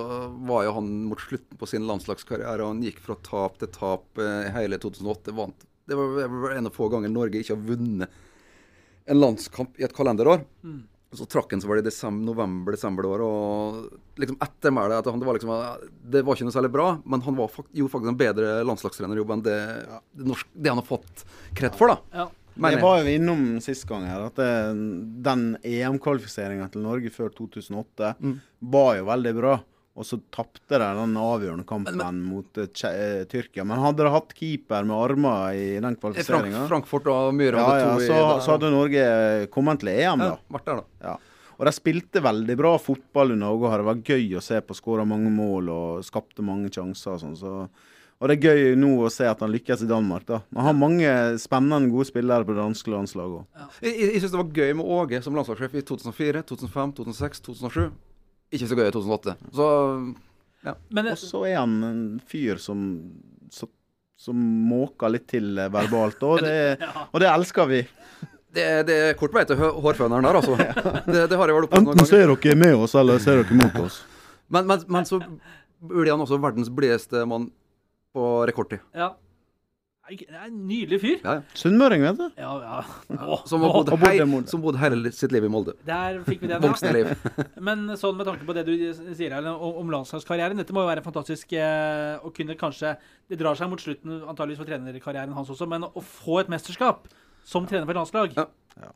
var 0.49 0.65
jo 0.65 0.73
han 0.75 0.89
mot 1.07 1.21
slutten 1.23 1.59
på 1.61 1.69
sin 1.71 1.85
landslagskarriere. 1.87 2.65
og 2.65 2.73
Han 2.73 2.81
gikk 2.83 2.99
fra 3.05 3.15
tap 3.23 3.59
til 3.61 3.71
tap 3.71 4.19
eh, 4.19 4.49
i 4.49 4.53
hele 4.57 4.79
2008. 4.83 5.31
Vant. 5.37 5.63
Det 5.87 5.95
var 5.95 6.51
en 6.57 6.67
av 6.67 6.75
få 6.75 6.89
ganger 6.91 7.13
Norge 7.13 7.39
ikke 7.39 7.55
har 7.55 7.63
vunnet 7.69 8.11
en 9.07 9.19
landskamp 9.21 9.79
i 9.79 9.85
et 9.87 9.93
kalenderår. 9.95 10.43
Så 11.15 11.23
trakk 11.31 11.53
han 11.55 11.61
så 11.63 11.69
var 11.69 11.79
det 11.79 11.85
i 11.85 11.87
desember, 11.87 12.25
november-desember 12.33 13.05
det 13.05 13.11
året. 13.15 13.27
Og 13.27 14.19
liksom 14.19 14.37
ettermælet 14.43 14.99
at 14.99 15.07
han, 15.07 15.21
det 15.21 15.27
var 15.29 15.37
liksom 15.37 15.53
Det 16.11 16.23
var 16.27 16.35
ikke 16.35 16.47
noe 16.49 16.55
særlig 16.57 16.71
bra, 16.73 16.87
men 17.07 17.23
han 17.23 17.37
var 17.37 17.47
fakt, 17.53 17.69
gjorde 17.71 17.93
faktisk 17.93 18.11
en 18.11 18.19
bedre 18.19 18.49
landslagstrenerjobb 18.67 19.31
enn 19.37 19.45
det, 19.45 19.55
det, 20.11 20.27
norsk, 20.27 20.49
det 20.51 20.73
han 20.73 20.81
har 20.81 20.89
fått 20.89 21.23
kred 21.55 21.77
for, 21.79 21.93
da. 21.95 21.97
Ja. 22.11 22.27
Jeg 22.57 22.73
jeg. 22.73 22.81
var 22.81 22.99
jo 23.03 23.11
innom 23.13 23.41
sist 23.61 23.85
gang 23.87 24.05
her 24.09 24.23
at 24.27 24.35
det, 24.41 24.49
den 25.23 25.41
EM-kvalifiseringa 25.61 26.67
til 26.73 26.81
Norge 26.81 27.11
før 27.13 27.29
2008 27.37 28.15
Mm. 28.19 28.39
var 28.73 28.95
jo 28.97 29.05
veldig 29.05 29.33
bra. 29.37 29.55
Og 29.97 30.05
så 30.05 30.19
tapte 30.29 30.77
de 30.77 30.87
den 30.99 31.15
avgjørende 31.17 31.65
kampen 31.65 31.95
mot 31.97 32.05
men, 32.05 32.19
mot 32.21 32.59
uh, 32.61 32.67
Tyrkia. 33.31 33.65
Men 33.65 33.81
hadde 33.81 34.05
de 34.05 34.11
hatt 34.13 34.35
keeper 34.37 34.85
med 34.85 34.93
armer 34.93 35.57
i 35.57 35.63
den 35.73 35.87
Frank, 35.87 36.03
kvalifiseringa, 36.03 36.67
Frankfurt 36.69 37.09
og 37.09 37.31
Myhre 37.33 37.63
ja, 37.63 37.79
ja, 37.81 37.87
to 37.95 38.03
i 38.05 38.11
så, 38.11 38.19
så 38.45 38.53
hadde 38.53 38.69
Norge 38.75 39.07
kommet 39.53 39.81
til 39.81 39.95
EM, 39.95 40.21
ja, 40.21 40.35
da. 40.35 40.53
vært 40.53 40.69
der, 40.69 40.83
da. 40.83 41.09
Ja. 41.09 41.17
Og 41.57 41.65
de 41.65 41.73
spilte 41.73 42.21
veldig 42.21 42.55
bra 42.59 42.75
fotball 42.77 43.33
under 43.33 43.55
Åge. 43.55 43.77
Det 43.81 43.87
var 43.87 44.01
gøy 44.13 44.37
å 44.37 44.43
se 44.45 44.59
på. 44.61 44.77
Skåra 44.77 45.05
mange 45.09 45.31
mål 45.33 45.71
og 45.73 46.05
skapte 46.05 46.45
mange 46.45 46.69
sjanser 46.73 47.15
og 47.15 47.23
sånn. 47.23 47.37
Så. 47.39 47.53
Og 48.17 48.29
det 48.29 48.37
er 48.37 48.49
gøy 48.49 48.77
nå 48.77 48.91
å 49.05 49.09
se 49.13 49.25
at 49.29 49.41
han 49.41 49.53
lykkes 49.53 49.81
i 49.85 49.89
Danmark, 49.89 50.27
da. 50.29 50.43
Han 50.57 50.69
har 50.69 50.77
mange 50.77 51.15
spennende, 51.41 51.89
gode 51.93 52.09
spillere 52.09 52.45
på 52.45 52.53
det 52.53 52.61
danske 52.61 52.93
landslaget 52.93 53.41
òg. 53.41 53.73
Jeg, 53.85 53.95
jeg 54.03 54.21
syns 54.21 54.33
det 54.33 54.41
var 54.43 54.61
gøy 54.61 54.77
med 54.77 54.93
Åge 54.99 55.21
som 55.25 55.37
landslagssjef 55.37 55.77
i 55.77 55.83
2004, 55.89 56.45
2005, 56.53 56.93
2006, 57.01 57.43
2007. 57.49 57.89
Ikke 58.53 58.69
så 58.69 58.77
gøy 58.77 58.87
i 58.87 58.93
2008. 58.95 59.35
Så 59.55 59.67
Men 60.95 61.09
Og 61.11 61.19
så 61.19 61.43
er 61.47 61.57
han 61.59 61.75
en 61.83 62.01
fyr 62.27 62.59
som 62.61 62.79
som, 63.51 63.69
som 64.17 64.39
måker 64.67 65.11
litt 65.13 65.27
til 65.31 65.57
eh, 65.57 65.69
verbalt, 65.71 66.23
og 66.23 66.41
det, 66.43 66.77
og 67.13 67.21
det 67.23 67.29
elsker 67.31 67.69
vi. 67.69 67.81
det, 68.55 68.65
det 68.89 68.97
er 69.09 69.13
kort 69.19 69.35
vei 69.35 69.45
til 69.47 69.59
hårføneren 69.59 70.27
der, 70.27 70.39
altså. 70.41 70.57
Det, 71.13 71.27
det 71.31 71.37
har 71.39 71.47
jeg 71.47 71.55
vel 71.59 71.67
opplevd 71.69 71.87
noen 71.87 71.95
Enten 71.95 72.09
ser 72.09 72.33
dere 72.33 72.57
med 72.59 72.75
oss, 72.75 72.95
eller 72.99 73.21
ser 73.23 73.43
dere 73.43 73.59
mot 73.61 73.79
oss. 73.85 74.01
Men, 74.51 74.67
men, 74.67 74.83
men 74.91 75.07
så 75.07 75.21
blir 75.79 76.11
han 76.11 76.23
også 76.23 76.39
verdens 76.43 76.71
blideste 76.73 77.23
mann 77.29 77.49
på 78.15 78.27
rekordtid. 78.49 78.83
ja. 78.97 79.13
Det 80.07 80.27
er 80.31 80.45
en 80.45 80.59
nydelig 80.69 80.97
fyr. 81.01 81.15
Ja, 81.19 81.33
ja. 81.39 81.55
Sunnmøring, 81.57 82.03
vet 82.05 82.19
du. 82.19 82.27
Ja, 82.39 82.51
ja. 82.63 82.77
Åh, 83.27 83.41
Som 83.49 83.65
har 83.65 83.73
bodd, 83.75 83.91
hei, 84.05 84.13
som 84.47 84.61
bodde 84.63 84.79
hele 84.79 85.11
sitt 85.11 85.33
liv 85.35 85.43
i 85.43 85.49
Molde. 85.51 85.73
Der 85.87 86.21
fikk 86.27 86.45
vi 86.45 86.51
den. 86.51 86.63
ja. 86.63 86.91
liv. 86.95 87.09
Men 87.67 87.83
sånn 87.99 88.15
med 88.19 88.29
tanke 88.29 88.47
på 88.47 88.55
det 88.55 88.63
du 88.69 88.73
sier 89.17 89.35
om 89.41 89.91
landslagskarrieren 89.91 90.59
Dette 90.61 90.75
må 90.75 90.85
jo 90.85 90.91
være 90.91 91.03
fantastisk 91.03 91.51
eh, 91.59 92.15
å 92.23 92.31
kunne 92.35 92.55
kanskje 92.59 92.93
Det 93.27 93.39
drar 93.39 93.57
seg 93.59 93.69
mot 93.71 93.81
slutten 93.81 94.21
antageligvis 94.23 94.61
for 94.61 94.69
trenerkarrieren 94.69 95.35
hans 95.35 95.51
også, 95.51 95.67
men 95.69 95.87
å 95.89 96.03
få 96.03 96.39
et 96.43 96.51
mesterskap 96.51 97.09
som 97.47 97.67
trener 97.67 97.87
for 97.87 97.95
et 97.95 98.01
landslag 98.01 98.39
Ja. 98.39 98.93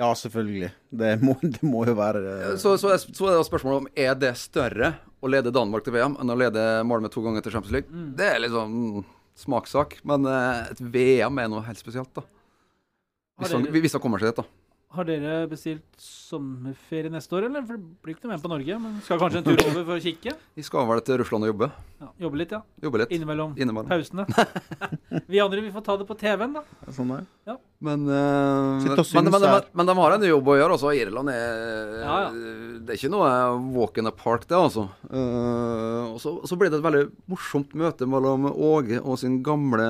Ja, 0.00 0.08
selvfølgelig. 0.16 0.70
Det 0.96 1.10
må, 1.20 1.34
det 1.42 1.60
må 1.66 1.82
jo 1.88 1.92
være 1.98 2.20
eh, 2.32 2.52
Så, 2.60 2.76
så, 2.80 2.92
er, 2.94 3.00
så 3.00 3.26
er 3.28 3.36
det 3.36 3.48
spørsmålet 3.48 3.82
om 3.82 3.88
er 4.04 4.14
det 4.16 4.34
større 4.40 4.94
å 5.20 5.28
lede 5.28 5.52
Danmark 5.52 5.84
til 5.84 5.96
VM 5.96 6.14
enn 6.20 6.32
å 6.32 6.38
lede 6.40 6.66
Malmö 6.88 7.10
to 7.12 7.24
ganger 7.24 7.44
til 7.44 7.52
Champions 7.52 7.74
League. 7.74 7.92
Mm. 7.92 8.12
Det 8.16 8.28
er 8.32 8.40
liksom 8.46 9.02
smakssak. 9.40 9.98
Men 10.08 10.28
eh, 10.28 10.70
et 10.74 10.82
VM 10.94 11.40
er 11.42 11.50
noe 11.52 11.64
helt 11.66 11.80
spesielt, 11.80 12.12
da. 12.16 12.24
Hvis 13.40 13.54
Har 13.54 13.62
han, 13.62 13.70
hvis 13.72 13.96
han 13.96 14.02
kommer 14.04 14.20
seg 14.20 14.32
dit, 14.34 14.42
da. 14.42 14.59
Har 14.90 15.06
dere 15.06 15.44
bestilt 15.46 15.84
sommerferie 16.02 17.12
neste 17.14 17.36
år, 17.38 17.44
eller? 17.46 17.62
For 17.62 17.78
det 17.78 17.90
blir 18.02 18.16
ikke 18.16 18.24
noe 18.26 18.32
med 18.32 18.40
på 18.42 18.48
Norge, 18.50 18.78
men 18.82 18.96
skal 19.06 19.20
kanskje 19.20 19.38
en 19.38 19.44
tur 19.46 19.60
over 19.68 19.84
for 19.86 19.92
å 19.94 20.02
kikke? 20.02 20.32
Vi 20.58 20.64
skal 20.66 20.88
vel 20.88 21.02
til 21.06 21.20
Russland 21.20 21.46
og 21.46 21.50
jobbe. 21.52 21.68
Ja, 22.00 22.08
jobbe 22.24 22.40
litt, 22.40 22.54
ja. 22.56 22.58
Jobbe 22.82 23.02
litt. 23.02 23.12
Innimellom 23.14 23.52
Innimellom. 23.54 23.86
pausene. 23.86 24.24
vi 25.30 25.38
andre 25.44 25.62
vi 25.62 25.70
får 25.70 25.84
ta 25.86 25.94
det 26.00 26.06
på 26.08 26.16
TV-en, 26.18 26.56
da. 26.58 26.62
sånn 26.96 27.12
der. 27.14 27.28
Men, 27.78 28.02
uh, 28.10 28.82
men, 28.82 29.28
men, 29.30 29.30
men, 29.30 29.54
men 29.78 29.92
de 29.92 29.94
har 30.00 30.14
en 30.16 30.26
jobb 30.26 30.50
å 30.50 30.56
gjøre. 30.58 30.78
Altså. 30.78 30.90
Irland 30.98 31.30
er 31.32 31.92
Ja, 32.00 32.16
ja. 32.24 32.32
Det 32.80 32.96
er 32.96 32.98
ikke 32.98 33.12
noe 33.14 33.28
walk 33.76 34.00
in 34.02 34.10
the 34.10 34.14
park, 34.24 34.48
det, 34.50 34.58
altså. 34.58 34.88
Uh, 35.06 36.16
og 36.16 36.18
så, 36.24 36.32
så 36.50 36.58
ble 36.58 36.72
det 36.72 36.80
et 36.80 36.88
veldig 36.88 37.04
morsomt 37.30 37.78
møte 37.78 38.10
mellom 38.10 38.50
Åge 38.50 38.98
og 38.98 39.22
sin 39.22 39.38
gamle 39.46 39.86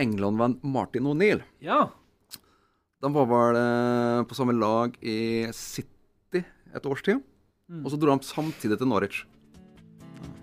England-venn 0.00 0.56
Martin 0.64 1.12
O'Neill. 1.12 1.44
Ja. 1.60 1.90
De 3.04 3.12
var 3.12 3.26
vel 3.28 3.56
eh, 3.60 4.24
på 4.24 4.36
samme 4.36 4.54
lag 4.56 4.94
i 5.04 5.44
City 5.52 6.40
et 6.74 6.86
års 6.88 7.02
tid. 7.04 7.20
Mm. 7.68 7.82
Og 7.84 7.92
så 7.92 7.98
dro 8.00 8.14
de 8.16 8.24
samtidig 8.24 8.78
til 8.80 8.88
Norwich. 8.88 9.24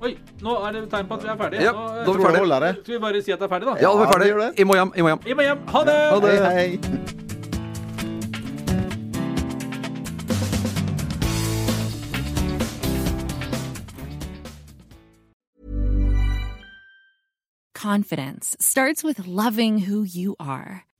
Oi, 0.01 0.11
nå 0.41 0.53
er 0.65 0.75
det 0.75 0.83
tegn 0.89 1.09
på 1.09 1.17
at 1.17 1.25
vi 1.25 1.29
er 1.33 1.39
ferdige. 1.39 1.63
Ja, 1.65 1.71
nå, 1.73 1.87
eh, 1.89 2.05
da 2.05 2.11
er 2.11 2.17
vi 2.17 2.23
ferdige. 2.27 2.43
holder 2.45 2.59
det. 2.65 2.71
Skal 2.83 2.93
vi 2.93 2.99
bare 3.01 3.21
si 3.21 3.33
at 3.33 3.39
det 3.41 3.47
er 3.47 3.53
ferdig, 3.55 3.67
da? 3.67 3.73
Ja, 3.81 3.89
da 3.89 3.93
er 3.93 3.97
vi 3.97 4.13
ferdige. 4.13 4.13
ferdig. 4.13 4.29
gjør 4.29 4.41
det. 4.57 4.67
Må 4.67 4.77
hjem. 4.77 4.93
I 4.93 5.01
må 5.01 5.07
hjem. 5.09 5.25
I 5.25 5.33
må 5.33 5.41
hjem. 5.41 5.65
Ha 5.73 5.83
det! 5.89 5.97
Ha 6.11 6.19
det. 6.21 6.37
Hei, 6.45 6.53
hei. 6.61 7.17
Confidence 17.73 18.55
starts 18.59 19.03
with 19.03 19.25
loving 19.25 19.79
who 19.79 20.03
you 20.03 20.35
are. 20.39 20.85